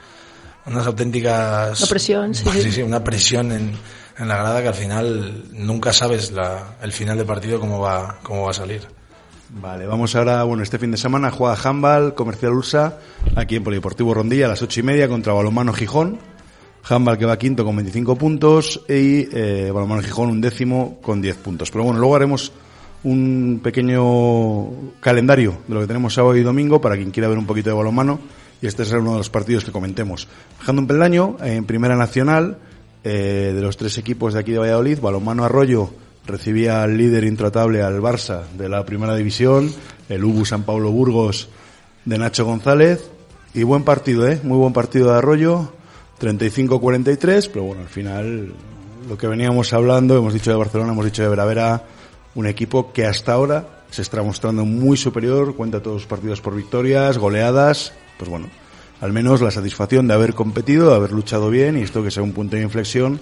unas 0.65 0.85
auténticas... 0.85 1.79
Una 1.79 1.89
presión, 1.89 2.35
sí. 2.35 2.49
Sí, 2.51 2.69
sí, 2.69 2.81
una 2.81 3.01
presión 3.01 3.53
en, 3.53 3.71
en 4.17 4.27
la 4.27 4.35
grada 4.35 4.61
que 4.61 4.67
al 4.67 4.73
final 4.73 5.45
nunca 5.53 5.93
sabes 5.93 6.33
la, 6.33 6.75
el 6.81 6.91
final 6.91 7.15
del 7.17 7.27
partido 7.27 7.61
cómo 7.61 7.79
va, 7.79 8.19
cómo 8.23 8.43
va 8.43 8.51
a 8.51 8.53
salir. 8.53 8.81
Vale, 9.55 9.85
vamos 9.85 10.15
ahora, 10.15 10.43
bueno, 10.43 10.63
este 10.63 10.79
fin 10.79 10.89
de 10.89 10.97
semana 10.97 11.29
juega 11.29 11.55
Handball, 11.63 12.15
Comercial 12.15 12.53
Ursa, 12.53 12.97
aquí 13.35 13.55
en 13.55 13.63
Polideportivo 13.63 14.11
Rondilla 14.11 14.47
a 14.47 14.49
las 14.49 14.63
ocho 14.63 14.79
y 14.79 14.83
media 14.83 15.07
contra 15.07 15.31
Balomano 15.31 15.73
Gijón. 15.73 16.17
Handball 16.89 17.19
que 17.19 17.25
va 17.25 17.37
quinto 17.37 17.63
con 17.63 17.75
25 17.75 18.15
puntos 18.15 18.81
y 18.89 19.27
eh, 19.31 19.69
Balomano 19.71 20.01
Gijón 20.01 20.29
un 20.29 20.41
décimo 20.41 20.97
con 21.03 21.21
10 21.21 21.37
puntos. 21.37 21.69
Pero 21.69 21.83
bueno, 21.83 21.99
luego 21.99 22.15
haremos 22.15 22.51
un 23.03 23.61
pequeño 23.63 24.71
calendario 24.99 25.59
de 25.67 25.73
lo 25.75 25.81
que 25.81 25.87
tenemos 25.87 26.15
sábado 26.15 26.35
y 26.35 26.41
domingo 26.41 26.81
para 26.81 26.95
quien 26.95 27.11
quiera 27.11 27.29
ver 27.29 27.37
un 27.37 27.45
poquito 27.45 27.69
de 27.69 27.75
balonmano 27.75 28.19
y 28.59 28.65
este 28.65 28.85
será 28.85 29.01
uno 29.01 29.11
de 29.11 29.17
los 29.19 29.29
partidos 29.29 29.63
que 29.63 29.71
comentemos. 29.71 30.27
Bajando 30.57 30.81
un 30.81 30.87
peldaño, 30.87 31.37
en 31.41 31.65
Primera 31.65 31.95
Nacional, 31.95 32.57
eh, 33.03 33.51
de 33.53 33.61
los 33.61 33.77
tres 33.77 33.99
equipos 33.99 34.33
de 34.33 34.39
aquí 34.39 34.51
de 34.51 34.57
Valladolid, 34.57 34.99
Balonmano 34.99 35.45
Arroyo 35.45 35.91
recibía 36.25 36.83
al 36.83 36.97
líder 36.97 37.23
intratable 37.23 37.81
al 37.81 38.01
Barça 38.01 38.43
de 38.57 38.69
la 38.69 38.85
primera 38.85 39.15
división, 39.15 39.71
el 40.09 40.23
Ubu 40.23 40.45
San 40.45 40.63
Pablo 40.63 40.91
Burgos 40.91 41.49
de 42.05 42.17
Nacho 42.17 42.45
González. 42.45 43.09
Y 43.53 43.63
buen 43.63 43.83
partido, 43.83 44.27
¿eh? 44.27 44.39
Muy 44.43 44.57
buen 44.57 44.73
partido 44.73 45.11
de 45.11 45.17
Arroyo, 45.17 45.71
35-43, 46.19 47.49
pero 47.53 47.65
bueno, 47.65 47.83
al 47.83 47.87
final 47.87 48.53
lo 49.07 49.17
que 49.17 49.27
veníamos 49.27 49.73
hablando, 49.73 50.17
hemos 50.17 50.33
dicho 50.33 50.49
de 50.49 50.57
Barcelona, 50.57 50.93
hemos 50.93 51.05
dicho 51.05 51.21
de 51.21 51.29
Veravera, 51.29 51.83
un 52.35 52.47
equipo 52.47 52.91
que 52.93 53.05
hasta 53.05 53.33
ahora 53.33 53.83
se 53.91 54.01
está 54.01 54.23
mostrando 54.23 54.65
muy 54.65 54.97
superior, 54.97 55.55
cuenta 55.55 55.83
todos 55.83 55.97
los 55.97 56.07
partidos 56.07 56.41
por 56.41 56.55
victorias, 56.55 57.19
goleadas, 57.19 57.93
pues 58.17 58.27
bueno, 58.27 58.47
al 59.01 59.13
menos 59.13 59.41
la 59.41 59.51
satisfacción 59.51 60.07
de 60.07 60.15
haber 60.15 60.33
competido, 60.33 60.89
de 60.89 60.95
haber 60.95 61.11
luchado 61.11 61.51
bien 61.51 61.77
y 61.77 61.81
esto 61.81 62.03
que 62.03 62.09
sea 62.09 62.23
un 62.23 62.31
punto 62.31 62.55
de 62.55 62.63
inflexión 62.63 63.19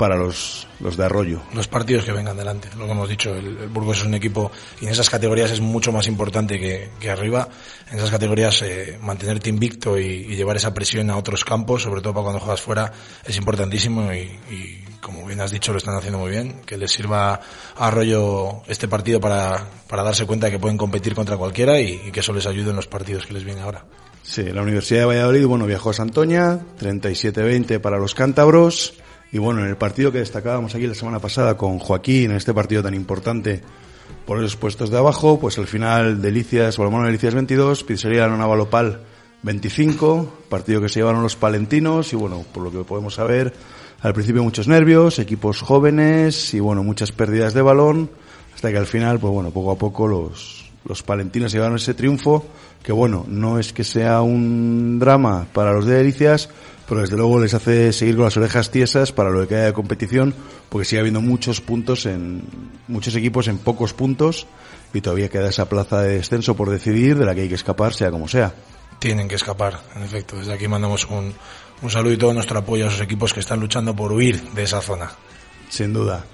para 0.00 0.16
los, 0.16 0.66
los 0.80 0.96
de 0.96 1.04
Arroyo. 1.04 1.42
Los 1.52 1.68
partidos 1.68 2.06
que 2.06 2.12
vengan 2.12 2.34
delante, 2.34 2.70
lo 2.78 2.86
que 2.86 2.92
hemos 2.92 3.06
dicho, 3.06 3.34
el, 3.34 3.58
el 3.58 3.68
Burgos 3.68 3.98
es 3.98 4.06
un 4.06 4.14
equipo 4.14 4.50
y 4.80 4.86
en 4.86 4.92
esas 4.92 5.10
categorías 5.10 5.50
es 5.50 5.60
mucho 5.60 5.92
más 5.92 6.06
importante 6.06 6.58
que, 6.58 6.88
que 6.98 7.10
arriba. 7.10 7.46
En 7.90 7.98
esas 7.98 8.10
categorías 8.10 8.62
eh, 8.62 8.98
mantenerte 9.02 9.50
invicto 9.50 9.98
y, 9.98 10.06
y, 10.06 10.36
llevar 10.36 10.56
esa 10.56 10.72
presión 10.72 11.10
a 11.10 11.18
otros 11.18 11.44
campos, 11.44 11.82
sobre 11.82 12.00
todo 12.00 12.14
para 12.14 12.24
cuando 12.24 12.40
juegas 12.40 12.62
fuera, 12.62 12.90
es 13.26 13.36
importantísimo 13.36 14.10
y, 14.10 14.20
y, 14.50 14.84
como 15.02 15.26
bien 15.26 15.42
has 15.42 15.50
dicho 15.50 15.70
lo 15.70 15.76
están 15.76 15.94
haciendo 15.94 16.18
muy 16.18 16.30
bien. 16.30 16.62
Que 16.64 16.78
les 16.78 16.90
sirva 16.90 17.34
a 17.34 17.86
Arroyo 17.86 18.62
este 18.68 18.88
partido 18.88 19.20
para, 19.20 19.66
para 19.86 20.02
darse 20.02 20.24
cuenta 20.24 20.46
de 20.46 20.52
que 20.52 20.58
pueden 20.58 20.78
competir 20.78 21.14
contra 21.14 21.36
cualquiera 21.36 21.78
y, 21.78 22.00
y 22.06 22.10
que 22.10 22.20
eso 22.20 22.32
les 22.32 22.46
ayude 22.46 22.70
en 22.70 22.76
los 22.76 22.86
partidos 22.86 23.26
que 23.26 23.34
les 23.34 23.44
vienen 23.44 23.64
ahora. 23.64 23.84
Sí, 24.22 24.44
la 24.44 24.62
Universidad 24.62 25.00
de 25.00 25.06
Valladolid, 25.06 25.46
bueno, 25.46 25.66
viajó 25.66 25.90
a 25.90 25.92
Santoña, 25.92 26.60
37-20 26.78 27.82
para 27.82 27.98
los 27.98 28.14
cántabros. 28.14 28.94
Y 29.32 29.38
bueno, 29.38 29.60
en 29.60 29.68
el 29.68 29.76
partido 29.76 30.10
que 30.10 30.18
destacábamos 30.18 30.74
aquí 30.74 30.86
la 30.86 30.94
semana 30.94 31.20
pasada 31.20 31.56
con 31.56 31.78
Joaquín, 31.78 32.32
en 32.32 32.36
este 32.36 32.52
partido 32.52 32.82
tan 32.82 32.94
importante 32.94 33.62
por 34.26 34.38
esos 34.38 34.56
puestos 34.56 34.90
de 34.90 34.98
abajo, 34.98 35.38
pues 35.38 35.58
al 35.58 35.66
final 35.66 36.20
Delicias, 36.20 36.78
Balomano 36.78 37.06
Delicias 37.06 37.34
22, 37.34 37.84
Pizzería 37.84 38.26
Balopal 38.26 39.00
25, 39.42 40.38
partido 40.48 40.80
que 40.80 40.88
se 40.88 41.00
llevaron 41.00 41.22
los 41.22 41.36
palentinos 41.36 42.12
y 42.12 42.16
bueno, 42.16 42.44
por 42.52 42.64
lo 42.64 42.70
que 42.70 42.84
podemos 42.84 43.14
saber, 43.14 43.54
al 44.00 44.12
principio 44.12 44.42
muchos 44.42 44.68
nervios, 44.68 45.18
equipos 45.18 45.62
jóvenes 45.62 46.52
y 46.54 46.60
bueno, 46.60 46.82
muchas 46.82 47.12
pérdidas 47.12 47.54
de 47.54 47.62
balón, 47.62 48.10
hasta 48.54 48.70
que 48.70 48.78
al 48.78 48.86
final, 48.86 49.18
pues 49.18 49.32
bueno, 49.32 49.50
poco 49.50 49.70
a 49.70 49.78
poco 49.78 50.08
los, 50.08 50.70
los 50.84 51.02
palentinos 51.02 51.52
llevaron 51.52 51.76
ese 51.76 51.94
triunfo, 51.94 52.44
que 52.82 52.92
bueno, 52.92 53.24
no 53.28 53.58
es 53.58 53.72
que 53.72 53.84
sea 53.84 54.22
un 54.22 54.98
drama 54.98 55.46
para 55.52 55.72
los 55.72 55.86
de 55.86 55.96
Delicias, 55.96 56.50
pero 56.90 57.02
desde 57.02 57.16
luego 57.16 57.38
les 57.38 57.54
hace 57.54 57.92
seguir 57.92 58.16
con 58.16 58.24
las 58.24 58.36
orejas 58.36 58.72
tiesas 58.72 59.12
para 59.12 59.30
lo 59.30 59.42
que 59.42 59.46
queda 59.46 59.66
de 59.66 59.72
competición, 59.72 60.34
porque 60.68 60.84
sigue 60.84 60.98
habiendo 60.98 61.20
muchos 61.20 61.60
puntos 61.60 62.04
en, 62.04 62.42
muchos 62.88 63.14
equipos 63.14 63.46
en 63.46 63.58
pocos 63.58 63.94
puntos, 63.94 64.48
y 64.92 65.00
todavía 65.00 65.28
queda 65.28 65.50
esa 65.50 65.68
plaza 65.68 66.02
de 66.02 66.16
descenso 66.16 66.56
por 66.56 66.68
decidir, 66.68 67.16
de 67.16 67.24
la 67.24 67.32
que 67.32 67.42
hay 67.42 67.48
que 67.48 67.54
escapar, 67.54 67.94
sea 67.94 68.10
como 68.10 68.26
sea. 68.26 68.52
Tienen 68.98 69.28
que 69.28 69.36
escapar, 69.36 69.78
en 69.94 70.02
efecto. 70.02 70.34
Desde 70.36 70.52
aquí 70.52 70.66
mandamos 70.66 71.06
un, 71.08 71.32
un 71.80 71.90
saludo 71.90 72.12
y 72.12 72.16
todo 72.16 72.34
nuestro 72.34 72.58
apoyo 72.58 72.86
a 72.86 72.88
esos 72.88 73.02
equipos 73.02 73.32
que 73.32 73.38
están 73.38 73.60
luchando 73.60 73.94
por 73.94 74.10
huir 74.10 74.42
de 74.50 74.64
esa 74.64 74.80
zona. 74.80 75.12
Sin 75.68 75.92
duda. 75.92 76.24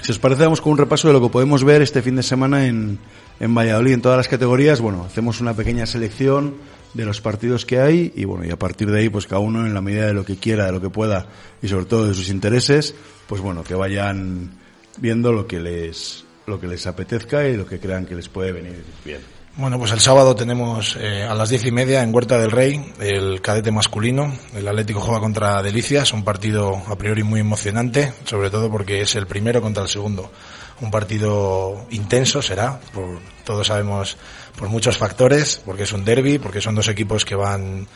Si 0.00 0.10
os 0.10 0.18
parece, 0.18 0.44
vamos 0.44 0.60
con 0.60 0.72
un 0.72 0.78
repaso 0.78 1.08
de 1.08 1.14
lo 1.14 1.20
que 1.20 1.28
podemos 1.28 1.64
ver 1.64 1.82
este 1.82 2.02
fin 2.02 2.16
de 2.16 2.22
semana 2.22 2.66
en, 2.66 2.98
en 3.38 3.54
Valladolid, 3.54 3.92
en 3.92 4.02
todas 4.02 4.16
las 4.16 4.28
categorías. 4.28 4.80
Bueno, 4.80 5.04
hacemos 5.04 5.40
una 5.40 5.54
pequeña 5.54 5.86
selección 5.86 6.54
de 6.94 7.04
los 7.04 7.20
partidos 7.20 7.66
que 7.66 7.78
hay 7.78 8.12
y 8.16 8.24
bueno, 8.24 8.44
y 8.44 8.50
a 8.50 8.58
partir 8.58 8.90
de 8.90 9.00
ahí, 9.00 9.08
pues 9.08 9.26
cada 9.26 9.40
uno 9.40 9.66
en 9.66 9.74
la 9.74 9.80
medida 9.80 10.06
de 10.06 10.14
lo 10.14 10.24
que 10.24 10.36
quiera, 10.36 10.66
de 10.66 10.72
lo 10.72 10.80
que 10.80 10.90
pueda 10.90 11.26
y 11.62 11.68
sobre 11.68 11.84
todo 11.84 12.08
de 12.08 12.14
sus 12.14 12.30
intereses, 12.30 12.94
pues 13.26 13.40
bueno, 13.40 13.64
que 13.64 13.74
vayan 13.74 14.50
viendo 14.98 15.32
lo 15.32 15.46
que 15.46 15.60
les, 15.60 16.24
lo 16.46 16.58
que 16.60 16.66
les 16.66 16.86
apetezca 16.86 17.46
y 17.48 17.56
lo 17.56 17.66
que 17.66 17.78
crean 17.78 18.06
que 18.06 18.14
les 18.14 18.28
puede 18.28 18.52
venir 18.52 18.82
bien. 19.04 19.20
Bueno, 19.54 19.78
pues 19.78 19.92
el 19.92 20.00
sábado 20.00 20.34
tenemos 20.34 20.96
eh, 20.98 21.24
a 21.24 21.34
las 21.34 21.50
diez 21.50 21.66
y 21.66 21.70
media 21.70 22.02
en 22.02 22.14
Huerta 22.14 22.38
del 22.38 22.50
Rey 22.50 22.94
el 23.00 23.42
cadete 23.42 23.70
masculino. 23.70 24.32
El 24.54 24.66
Atlético 24.66 25.00
juega 25.00 25.20
contra 25.20 25.62
Delicias, 25.62 26.14
un 26.14 26.24
partido 26.24 26.80
a 26.86 26.96
priori 26.96 27.22
muy 27.22 27.40
emocionante, 27.40 28.14
sobre 28.24 28.48
todo 28.48 28.70
porque 28.70 29.02
es 29.02 29.14
el 29.14 29.26
primero 29.26 29.60
contra 29.60 29.82
el 29.82 29.90
segundo. 29.90 30.32
Un 30.80 30.90
partido 30.90 31.86
intenso 31.90 32.40
será, 32.40 32.80
por, 32.94 33.20
todos 33.44 33.66
sabemos, 33.66 34.16
por 34.56 34.70
muchos 34.70 34.96
factores, 34.96 35.60
porque 35.66 35.82
es 35.82 35.92
un 35.92 36.06
derby, 36.06 36.38
porque 36.38 36.62
son 36.62 36.74
dos 36.74 36.88
equipos 36.88 37.26
que 37.26 37.34
van 37.34 37.86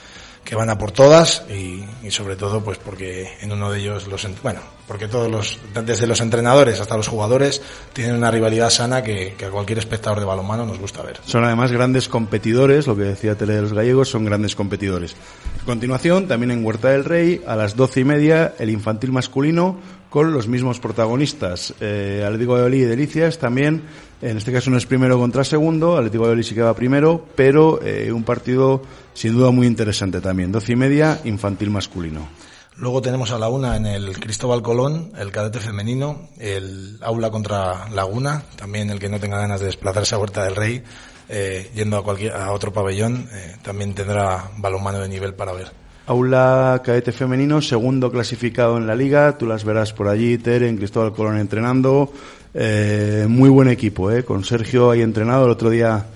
que 0.47 0.55
van 0.55 0.71
a 0.71 0.79
por 0.79 0.93
todas 0.93 1.45
y, 1.51 1.85
y, 2.03 2.11
sobre 2.11 2.37
todo 2.37 2.63
pues 2.63 2.79
porque 2.79 3.29
en 3.41 3.53
uno 3.53 3.71
de 3.71 3.81
ellos 3.81 4.07
los 4.07 4.27
bueno 4.43 4.61
porque 4.87 5.09
todos 5.09 5.29
los 5.29 5.59
desde 5.85 6.07
los 6.07 6.21
entrenadores 6.21 6.81
hasta 6.81 6.97
los 6.97 7.09
jugadores 7.09 7.61
tienen 7.93 8.15
una 8.15 8.31
rivalidad 8.31 8.71
sana 8.71 9.03
que, 9.03 9.35
que, 9.37 9.47
a 9.47 9.51
cualquier 9.51 9.79
espectador 9.79 10.21
de 10.21 10.25
balonmano 10.25 10.65
nos 10.65 10.79
gusta 10.79 11.03
ver. 11.03 11.19
Son 11.27 11.45
además 11.45 11.73
grandes 11.73 12.09
competidores 12.09 12.87
lo 12.87 12.97
que 12.97 13.03
decía 13.03 13.35
Tele 13.35 13.57
de 13.57 13.63
los 13.63 13.73
gallegos 13.73 14.09
son 14.09 14.25
grandes 14.25 14.55
competidores. 14.55 15.17
A 15.61 15.65
continuación 15.65 16.29
también 16.29 16.53
en 16.53 16.65
Huerta 16.65 16.91
del 16.91 17.05
Rey 17.05 17.43
a 17.47 17.57
las 17.57 17.75
doce 17.75 18.01
y 18.01 18.05
media 18.05 18.55
el 18.61 18.71
infantil 18.71 19.11
masculino 19.11 19.81
con 20.11 20.33
los 20.33 20.47
mismos 20.47 20.79
protagonistas. 20.79 21.75
Eh, 21.81 22.27
de 22.27 22.47
Valladolid 22.47 22.83
y 22.83 22.85
Delicias 22.85 23.39
también 23.39 23.83
en 24.23 24.37
este 24.37 24.53
caso 24.53 24.71
no 24.71 24.79
es 24.79 24.87
primero 24.87 25.19
contra 25.19 25.45
segundo 25.45 25.97
Atlético 25.97 26.25
de 26.25 26.29
Valladolid 26.29 26.49
sí 26.49 26.55
que 26.55 26.63
va 26.63 26.75
primero 26.75 27.27
pero 27.35 27.83
eh, 27.83 28.11
un 28.13 28.25
partido 28.25 28.83
sin 29.15 29.35
duda 29.35 29.51
muy 29.51 29.67
interesante 29.67 30.21
también. 30.21 30.53
Doce 30.53 30.73
y 30.73 30.77
media, 30.77 31.21
infantil 31.25 31.71
masculino. 31.71 32.29
Luego 32.77 33.01
tenemos 33.01 33.31
a 33.31 33.39
la 33.39 33.49
una 33.49 33.77
en 33.77 33.87
el 33.87 34.21
Cristóbal 34.21 34.61
Colón, 34.61 35.11
el 35.17 35.33
cadete 35.33 35.61
femenino, 35.61 36.29
el 36.39 36.99
aula 37.01 37.31
contra 37.31 37.89
Laguna, 37.89 38.43
también 38.57 38.91
el 38.91 38.99
que 38.99 39.09
no 39.09 39.19
tenga 39.19 39.39
ganas 39.39 39.61
de 39.61 39.67
desplazarse 39.67 40.15
a 40.15 40.19
Huerta 40.19 40.45
del 40.45 40.55
Rey, 40.55 40.83
eh, 41.31 41.71
yendo 41.75 41.97
a 41.97 42.05
cualquier 42.05 42.35
a 42.35 42.53
otro 42.53 42.75
pabellón, 42.75 43.31
eh, 43.33 43.57
también 43.63 43.95
tendrá 43.95 44.51
balonmano 44.59 44.99
de 45.01 45.09
nivel 45.09 45.33
para 45.33 45.55
ver. 45.55 45.86
Aula 46.07 46.81
cadete 46.85 47.11
femenino, 47.11 47.61
segundo 47.61 48.13
clasificado 48.13 48.77
en 48.77 48.87
la 48.87 48.95
liga, 48.95 49.37
tú 49.37 49.47
las 49.47 49.65
verás 49.65 49.93
por 49.93 50.07
allí, 50.07 50.39
Ter, 50.39 50.63
en 50.63 50.77
Cristóbal 50.77 51.13
Colón 51.13 51.39
entrenando, 51.39 52.13
eh, 52.55 53.27
muy 53.29 53.49
buen 53.49 53.69
equipo, 53.69 54.13
eh, 54.13 54.25
con 54.25 54.45
Sergio 54.45 54.93
ahí 54.93 55.03
entrenado, 55.03 55.47
el 55.47 55.51
otro 55.51 55.69
día 55.69 56.07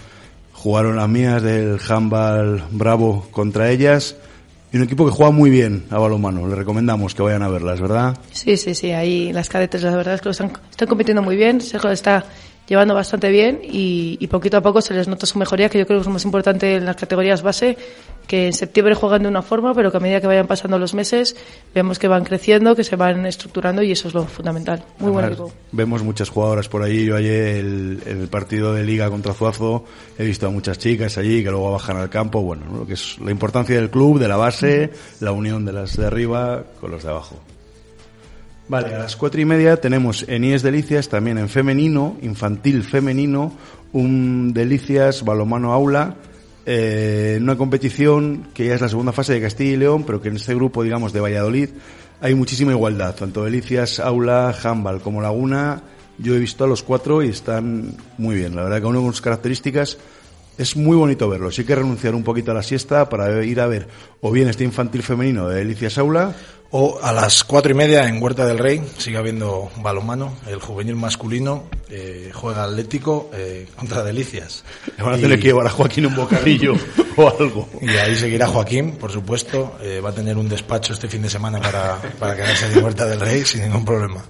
jugaron 0.53 0.97
las 0.97 1.09
mías 1.09 1.43
del 1.43 1.79
handball 1.89 2.63
Bravo 2.71 3.27
contra 3.31 3.71
ellas. 3.71 4.17
Y 4.73 4.77
un 4.77 4.85
equipo 4.85 5.05
que 5.05 5.11
juega 5.11 5.33
muy 5.33 5.51
bien 5.51 5.87
a 5.91 5.99
balonmano. 5.99 6.47
Le 6.47 6.55
recomendamos 6.55 7.13
que 7.13 7.23
vayan 7.23 7.43
a 7.43 7.49
verlas, 7.49 7.81
¿verdad? 7.81 8.17
Sí, 8.31 8.57
sí, 8.57 8.77
sí. 8.77 8.93
Ahí 8.93 9.33
las 9.33 9.49
cadetes, 9.49 9.83
la 9.83 9.97
verdad 9.97 10.15
es 10.15 10.21
que 10.21 10.29
están, 10.29 10.53
están 10.71 10.87
compitiendo 10.87 11.23
muy 11.23 11.35
bien. 11.35 11.61
Sergio 11.61 11.91
está 11.91 12.25
llevando 12.71 12.95
bastante 12.95 13.29
bien 13.31 13.61
y, 13.65 14.17
y, 14.21 14.27
poquito 14.29 14.57
a 14.57 14.61
poco 14.63 14.81
se 14.81 14.95
les 14.95 15.09
nota 15.09 15.27
su 15.27 15.39
mejoría, 15.39 15.69
que 15.69 15.77
yo 15.77 15.87
creo 15.87 15.99
que 15.99 16.03
es 16.03 16.07
lo 16.07 16.13
más 16.13 16.25
importante 16.25 16.77
en 16.77 16.85
las 16.85 16.95
categorías 16.95 17.43
base, 17.43 17.77
que 18.29 18.47
en 18.47 18.53
septiembre 18.53 18.95
juegan 18.95 19.25
de 19.25 19.29
una 19.29 19.43
forma, 19.43 19.75
pero 19.75 19.91
que 19.91 19.97
a 19.97 20.01
medida 20.01 20.21
que 20.21 20.29
vayan 20.29 20.47
pasando 20.47 20.79
los 20.79 20.95
meses 20.95 21.35
vemos 21.75 21.99
que 21.99 22.07
van 22.07 22.23
creciendo, 22.23 22.77
que 22.77 22.85
se 22.85 22.95
van 22.95 23.27
estructurando 23.27 23.83
y 23.83 23.91
eso 23.91 24.07
es 24.07 24.15
lo 24.15 24.25
fundamental. 24.25 24.85
Muy 25.01 25.11
buen 25.11 25.27
equipo. 25.27 25.53
Vemos 25.73 26.05
muchas 26.05 26.29
jugadoras 26.29 26.69
por 26.69 26.85
allí. 26.85 27.07
Yo 27.07 27.17
ayer 27.17 27.57
el, 27.57 28.01
el 28.07 28.29
partido 28.29 28.73
de 28.73 28.85
liga 28.85 29.11
contra 29.11 29.35
Zuazo 29.35 29.85
he 30.17 30.25
visto 30.25 30.47
a 30.47 30.51
muchas 30.51 30.79
chicas 30.79 31.19
allí 31.19 31.43
que 31.43 31.51
luego 31.51 31.73
bajan 31.73 31.97
al 31.97 32.09
campo. 32.09 32.41
Bueno, 32.41 32.67
lo 32.73 32.87
que 32.87 32.93
es 32.93 33.19
la 33.19 33.33
importancia 33.33 33.75
del 33.75 33.91
club, 33.91 34.21
de 34.21 34.29
la 34.29 34.37
base, 34.37 34.93
la 35.19 35.33
unión 35.33 35.65
de 35.65 35.73
las 35.73 35.97
de 35.97 36.07
arriba 36.07 36.63
con 36.81 36.93
los 36.93 37.03
de 37.03 37.11
abajo. 37.11 37.37
Vale, 38.71 38.95
a 38.95 38.99
las 38.99 39.17
cuatro 39.17 39.41
y 39.41 39.45
media 39.45 39.79
tenemos 39.79 40.25
en 40.29 40.45
IES 40.45 40.63
Delicias 40.63 41.09
también 41.09 41.39
en 41.39 41.49
femenino, 41.49 42.17
infantil 42.23 42.85
femenino, 42.85 43.53
un 43.93 44.53
Delicias 44.55 45.25
balomano 45.25 45.73
aula, 45.73 46.15
eh, 46.67 47.37
una 47.43 47.57
competición 47.57 48.47
que 48.55 48.67
ya 48.67 48.77
es 48.77 48.81
la 48.81 48.89
segunda 48.89 49.11
fase 49.11 49.33
de 49.33 49.41
Castilla 49.41 49.73
y 49.73 49.77
León, 49.77 50.05
pero 50.05 50.23
que 50.23 50.29
en 50.29 50.37
este 50.37 50.55
grupo, 50.55 50.85
digamos, 50.85 51.13
de 51.13 51.19
Valladolid 51.19 51.71
hay 52.21 52.37
muchísima 52.37 52.71
igualdad, 52.71 53.17
tanto 53.17 53.45
Delicias, 53.45 53.99
aula, 53.99 54.55
handball 54.63 55.01
como 55.01 55.21
Laguna. 55.21 55.83
Yo 56.19 56.37
he 56.37 56.39
visto 56.39 56.63
a 56.63 56.69
los 56.69 56.85
cuatro 56.85 57.25
y 57.25 57.29
están 57.31 57.97
muy 58.19 58.37
bien. 58.37 58.55
La 58.55 58.63
verdad 58.63 58.79
que 58.79 58.87
uno 58.87 59.03
con 59.03 59.11
sus 59.11 59.21
características 59.21 59.99
es 60.59 60.77
muy 60.77 60.97
bonito 60.97 61.29
verlo. 61.29 61.51
Sí 61.51 61.65
que 61.65 61.75
renunciar 61.75 62.15
un 62.15 62.23
poquito 62.23 62.53
a 62.53 62.55
la 62.55 62.63
siesta 62.63 63.09
para 63.09 63.45
ir 63.45 63.61
a 63.61 63.67
ver 63.67 63.89
o 64.21 64.31
bien 64.31 64.47
este 64.47 64.63
infantil 64.63 65.03
femenino 65.03 65.49
de 65.49 65.57
Delicias 65.57 65.99
Aula 65.99 66.37
o 66.73 67.01
a 67.03 67.13
las 67.13 67.43
cuatro 67.45 67.73
y 67.73 67.75
media 67.75 68.07
en 68.07 68.23
Huerta 68.23 68.47
del 68.47 68.59
Rey 68.59 68.83
sigue 68.99 69.17
habiendo 69.17 69.71
balomano. 69.79 70.35
El 70.47 70.61
juvenil 70.61 70.97
masculino 70.97 71.65
eh, 71.89 72.31
juega 72.33 72.65
Atlético 72.65 73.31
eh, 73.35 73.67
contra 73.77 74.05
Delicias. 74.05 74.65
Le 74.97 75.03
van 75.03 75.15
a 75.15 75.19
tener 75.19 75.39
que 75.39 75.49
llevar 75.49 75.67
a 75.67 75.71
Joaquín 75.71 76.07
un 76.07 76.15
bocadillo 76.15 76.75
o 77.17 77.29
algo. 77.29 77.69
Y 77.81 77.89
ahí 77.91 78.15
seguirá 78.15 78.47
Joaquín, 78.47 78.93
por 78.93 79.11
supuesto. 79.11 79.77
Eh, 79.83 80.01
va 80.01 80.11
a 80.11 80.15
tener 80.15 80.39
un 80.39 80.49
despacho 80.49 80.93
este 80.93 81.09
fin 81.09 81.23
de 81.23 81.31
semana 81.31 81.61
para, 81.61 82.01
para 82.19 82.37
quedarse 82.37 82.73
en 82.73 82.85
Huerta 82.85 83.07
del 83.07 83.21
Rey 83.21 83.45
sin 83.45 83.63
ningún 83.63 83.85
problema. 83.85 84.23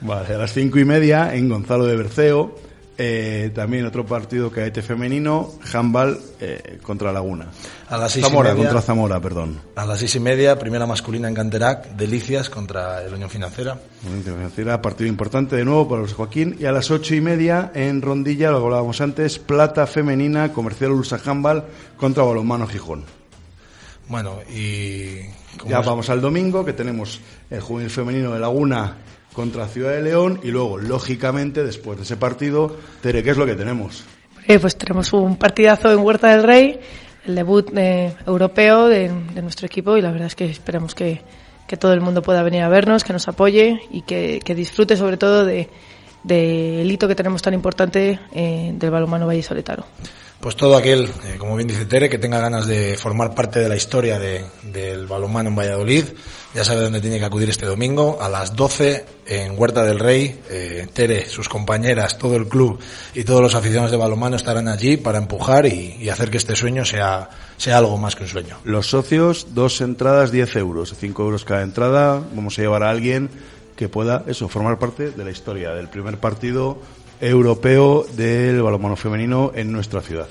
Vale, 0.00 0.34
a 0.34 0.38
las 0.38 0.52
cinco 0.52 0.78
y 0.78 0.84
media 0.84 1.34
en 1.34 1.48
Gonzalo 1.48 1.86
de 1.86 1.96
Berceo. 1.96 2.67
Eh, 3.00 3.52
también 3.54 3.86
otro 3.86 4.04
partido 4.04 4.50
cadete 4.50 4.82
femenino, 4.82 5.52
handball 5.72 6.18
eh, 6.40 6.80
contra 6.82 7.12
Laguna. 7.12 7.46
A 7.88 7.96
las 7.96 8.10
seis 8.10 8.26
Zamora, 8.26 8.50
y 8.50 8.54
media, 8.54 8.64
contra 8.64 8.82
Zamora, 8.82 9.20
perdón. 9.20 9.60
A 9.76 9.86
las 9.86 10.00
seis 10.00 10.16
y 10.16 10.20
media, 10.20 10.58
primera 10.58 10.84
masculina 10.84 11.28
en 11.28 11.34
Canterac, 11.34 11.90
Delicias 11.90 12.50
contra 12.50 13.00
el 13.04 13.14
Unión 13.14 13.30
Financiera. 13.30 13.78
Unión 14.04 14.24
Financiera, 14.24 14.82
partido 14.82 15.08
importante 15.08 15.54
de 15.54 15.64
nuevo 15.64 15.88
para 15.88 16.02
los 16.02 16.12
Joaquín. 16.12 16.56
Y 16.58 16.64
a 16.64 16.72
las 16.72 16.90
ocho 16.90 17.14
y 17.14 17.20
media 17.20 17.70
en 17.72 18.02
Rondilla, 18.02 18.50
lo 18.50 18.64
hablábamos 18.64 19.00
antes, 19.00 19.38
plata 19.38 19.86
femenina, 19.86 20.52
comercial 20.52 20.90
Ursa 20.90 21.20
Handball 21.24 21.66
contra 21.96 22.24
Balonmano 22.24 22.66
Gijón. 22.66 23.04
Bueno, 24.08 24.40
y... 24.52 25.20
Ya 25.68 25.78
es? 25.80 25.86
vamos 25.86 26.10
al 26.10 26.20
domingo, 26.20 26.64
que 26.64 26.72
tenemos 26.72 27.20
el 27.48 27.60
juvenil 27.60 27.90
femenino 27.90 28.32
de 28.32 28.40
Laguna 28.40 28.96
contra 29.32 29.68
Ciudad 29.68 29.92
de 29.92 30.02
León 30.02 30.40
y 30.42 30.48
luego, 30.48 30.78
lógicamente, 30.78 31.64
después 31.64 31.98
de 31.98 32.04
ese 32.04 32.16
partido, 32.16 32.76
Tere, 33.00 33.22
¿qué 33.22 33.30
es 33.30 33.36
lo 33.36 33.46
que 33.46 33.54
tenemos? 33.54 34.04
Eh, 34.46 34.58
pues 34.58 34.76
tenemos 34.76 35.12
un 35.12 35.36
partidazo 35.36 35.92
en 35.92 35.98
Huerta 35.98 36.28
del 36.28 36.42
Rey, 36.42 36.80
el 37.26 37.34
debut 37.34 37.70
eh, 37.76 38.14
europeo 38.26 38.88
de, 38.88 39.10
de, 39.34 39.42
nuestro 39.42 39.66
equipo 39.66 39.96
y 39.96 40.02
la 40.02 40.10
verdad 40.10 40.28
es 40.28 40.34
que 40.34 40.46
esperamos 40.46 40.94
que, 40.94 41.22
que, 41.66 41.76
todo 41.76 41.92
el 41.92 42.00
mundo 42.00 42.22
pueda 42.22 42.42
venir 42.42 42.62
a 42.62 42.68
vernos, 42.68 43.04
que 43.04 43.12
nos 43.12 43.28
apoye 43.28 43.80
y 43.90 44.02
que, 44.02 44.40
que 44.44 44.54
disfrute 44.54 44.96
sobre 44.96 45.18
todo 45.18 45.44
de, 45.44 45.68
del 46.24 46.88
de 46.88 46.94
hito 46.94 47.06
que 47.08 47.14
tenemos 47.14 47.42
tan 47.42 47.54
importante 47.54 48.18
eh, 48.32 48.72
del 48.74 48.90
balonmano 48.90 49.26
vallisoletano 49.26 49.84
pues 50.40 50.54
todo 50.54 50.76
aquel, 50.76 51.06
eh, 51.26 51.36
como 51.36 51.56
bien 51.56 51.66
dice 51.66 51.84
Tere, 51.84 52.08
que 52.08 52.18
tenga 52.18 52.38
ganas 52.38 52.66
de 52.66 52.96
formar 52.96 53.34
parte 53.34 53.58
de 53.58 53.68
la 53.68 53.74
historia 53.74 54.18
de, 54.20 54.44
del 54.62 55.06
balonmano 55.06 55.48
en 55.48 55.56
Valladolid, 55.56 56.04
ya 56.54 56.64
sabe 56.64 56.82
dónde 56.82 57.00
tiene 57.00 57.18
que 57.18 57.24
acudir 57.24 57.50
este 57.50 57.66
domingo, 57.66 58.18
a 58.20 58.28
las 58.28 58.54
12 58.54 59.04
en 59.26 59.58
Huerta 59.58 59.84
del 59.84 59.98
Rey. 59.98 60.40
Eh, 60.48 60.86
Tere, 60.92 61.28
sus 61.28 61.48
compañeras, 61.48 62.18
todo 62.18 62.36
el 62.36 62.46
club 62.46 62.78
y 63.14 63.24
todos 63.24 63.42
los 63.42 63.54
aficionados 63.54 63.90
de 63.90 63.96
balonmano 63.96 64.36
estarán 64.36 64.68
allí 64.68 64.96
para 64.96 65.18
empujar 65.18 65.66
y, 65.66 66.08
hacer 66.08 66.30
que 66.30 66.38
este 66.38 66.54
sueño 66.54 66.84
sea, 66.84 67.28
sea 67.56 67.78
algo 67.78 67.98
más 67.98 68.14
que 68.14 68.22
un 68.22 68.28
sueño. 68.28 68.58
Los 68.64 68.86
socios, 68.86 69.48
dos 69.54 69.80
entradas, 69.80 70.30
10 70.30 70.56
euros, 70.56 70.94
5 70.98 71.22
euros 71.22 71.44
cada 71.44 71.62
entrada. 71.62 72.22
Vamos 72.32 72.58
a 72.58 72.62
llevar 72.62 72.84
a 72.84 72.90
alguien 72.90 73.28
que 73.76 73.88
pueda, 73.88 74.24
eso, 74.26 74.48
formar 74.48 74.78
parte 74.78 75.10
de 75.10 75.24
la 75.24 75.30
historia 75.30 75.70
del 75.70 75.88
primer 75.88 76.18
partido 76.18 76.78
europeo 77.20 78.06
del 78.16 78.62
balonmano 78.62 78.96
femenino 78.96 79.52
en 79.54 79.72
nuestra 79.72 80.00
ciudad. 80.00 80.28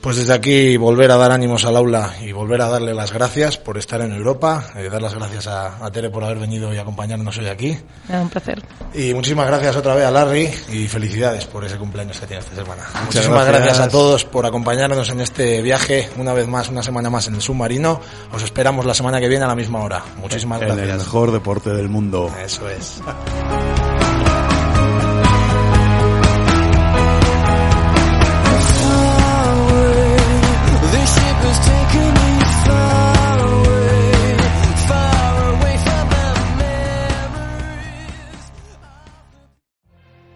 Pues 0.00 0.16
desde 0.16 0.32
aquí 0.32 0.76
volver 0.76 1.10
a 1.10 1.16
dar 1.16 1.32
ánimos 1.32 1.64
al 1.64 1.76
aula 1.76 2.14
y 2.22 2.30
volver 2.30 2.62
a 2.62 2.68
darle 2.68 2.94
las 2.94 3.12
gracias 3.12 3.58
por 3.58 3.76
estar 3.78 4.00
en 4.00 4.12
Europa, 4.12 4.70
eh, 4.76 4.88
dar 4.88 5.02
las 5.02 5.14
gracias 5.14 5.48
a, 5.48 5.84
a, 5.84 5.90
Tere 5.90 6.08
por 6.08 6.22
haber 6.22 6.38
venido 6.38 6.72
y 6.72 6.78
acompañarnos 6.78 7.36
hoy 7.38 7.48
aquí. 7.48 7.70
Es 8.08 8.14
un 8.14 8.28
placer. 8.28 8.62
Y 8.94 9.12
muchísimas 9.12 9.48
gracias 9.48 9.74
otra 9.74 9.96
vez 9.96 10.06
a 10.06 10.12
Larry 10.12 10.48
y 10.72 10.86
felicidades 10.86 11.46
por 11.46 11.64
ese 11.64 11.76
cumpleaños 11.78 12.18
que 12.20 12.26
tiene 12.28 12.40
esta 12.40 12.54
semana. 12.54 12.84
Muchas 12.84 13.04
muchísimas 13.06 13.44
gracias. 13.46 13.64
gracias. 13.64 13.86
a 13.86 13.90
todos 13.90 14.24
por 14.24 14.46
acompañarnos 14.46 15.10
en 15.10 15.20
este 15.20 15.62
viaje, 15.62 16.08
una 16.16 16.32
vez 16.32 16.46
más, 16.46 16.68
una 16.68 16.84
semana 16.84 17.10
más 17.10 17.26
en 17.26 17.34
el 17.34 17.42
submarino. 17.42 18.00
Os 18.32 18.42
esperamos 18.44 18.86
la 18.86 18.94
semana 18.94 19.18
que 19.18 19.26
viene 19.26 19.46
a 19.46 19.48
la 19.48 19.56
misma 19.56 19.82
hora. 19.82 20.04
Muchísimas 20.18 20.62
en 20.62 20.68
gracias. 20.68 20.88
el 20.90 20.96
mejor 20.98 21.32
deporte 21.32 21.70
del 21.70 21.88
mundo. 21.88 22.32
Eso 22.40 22.68
es. 22.68 23.02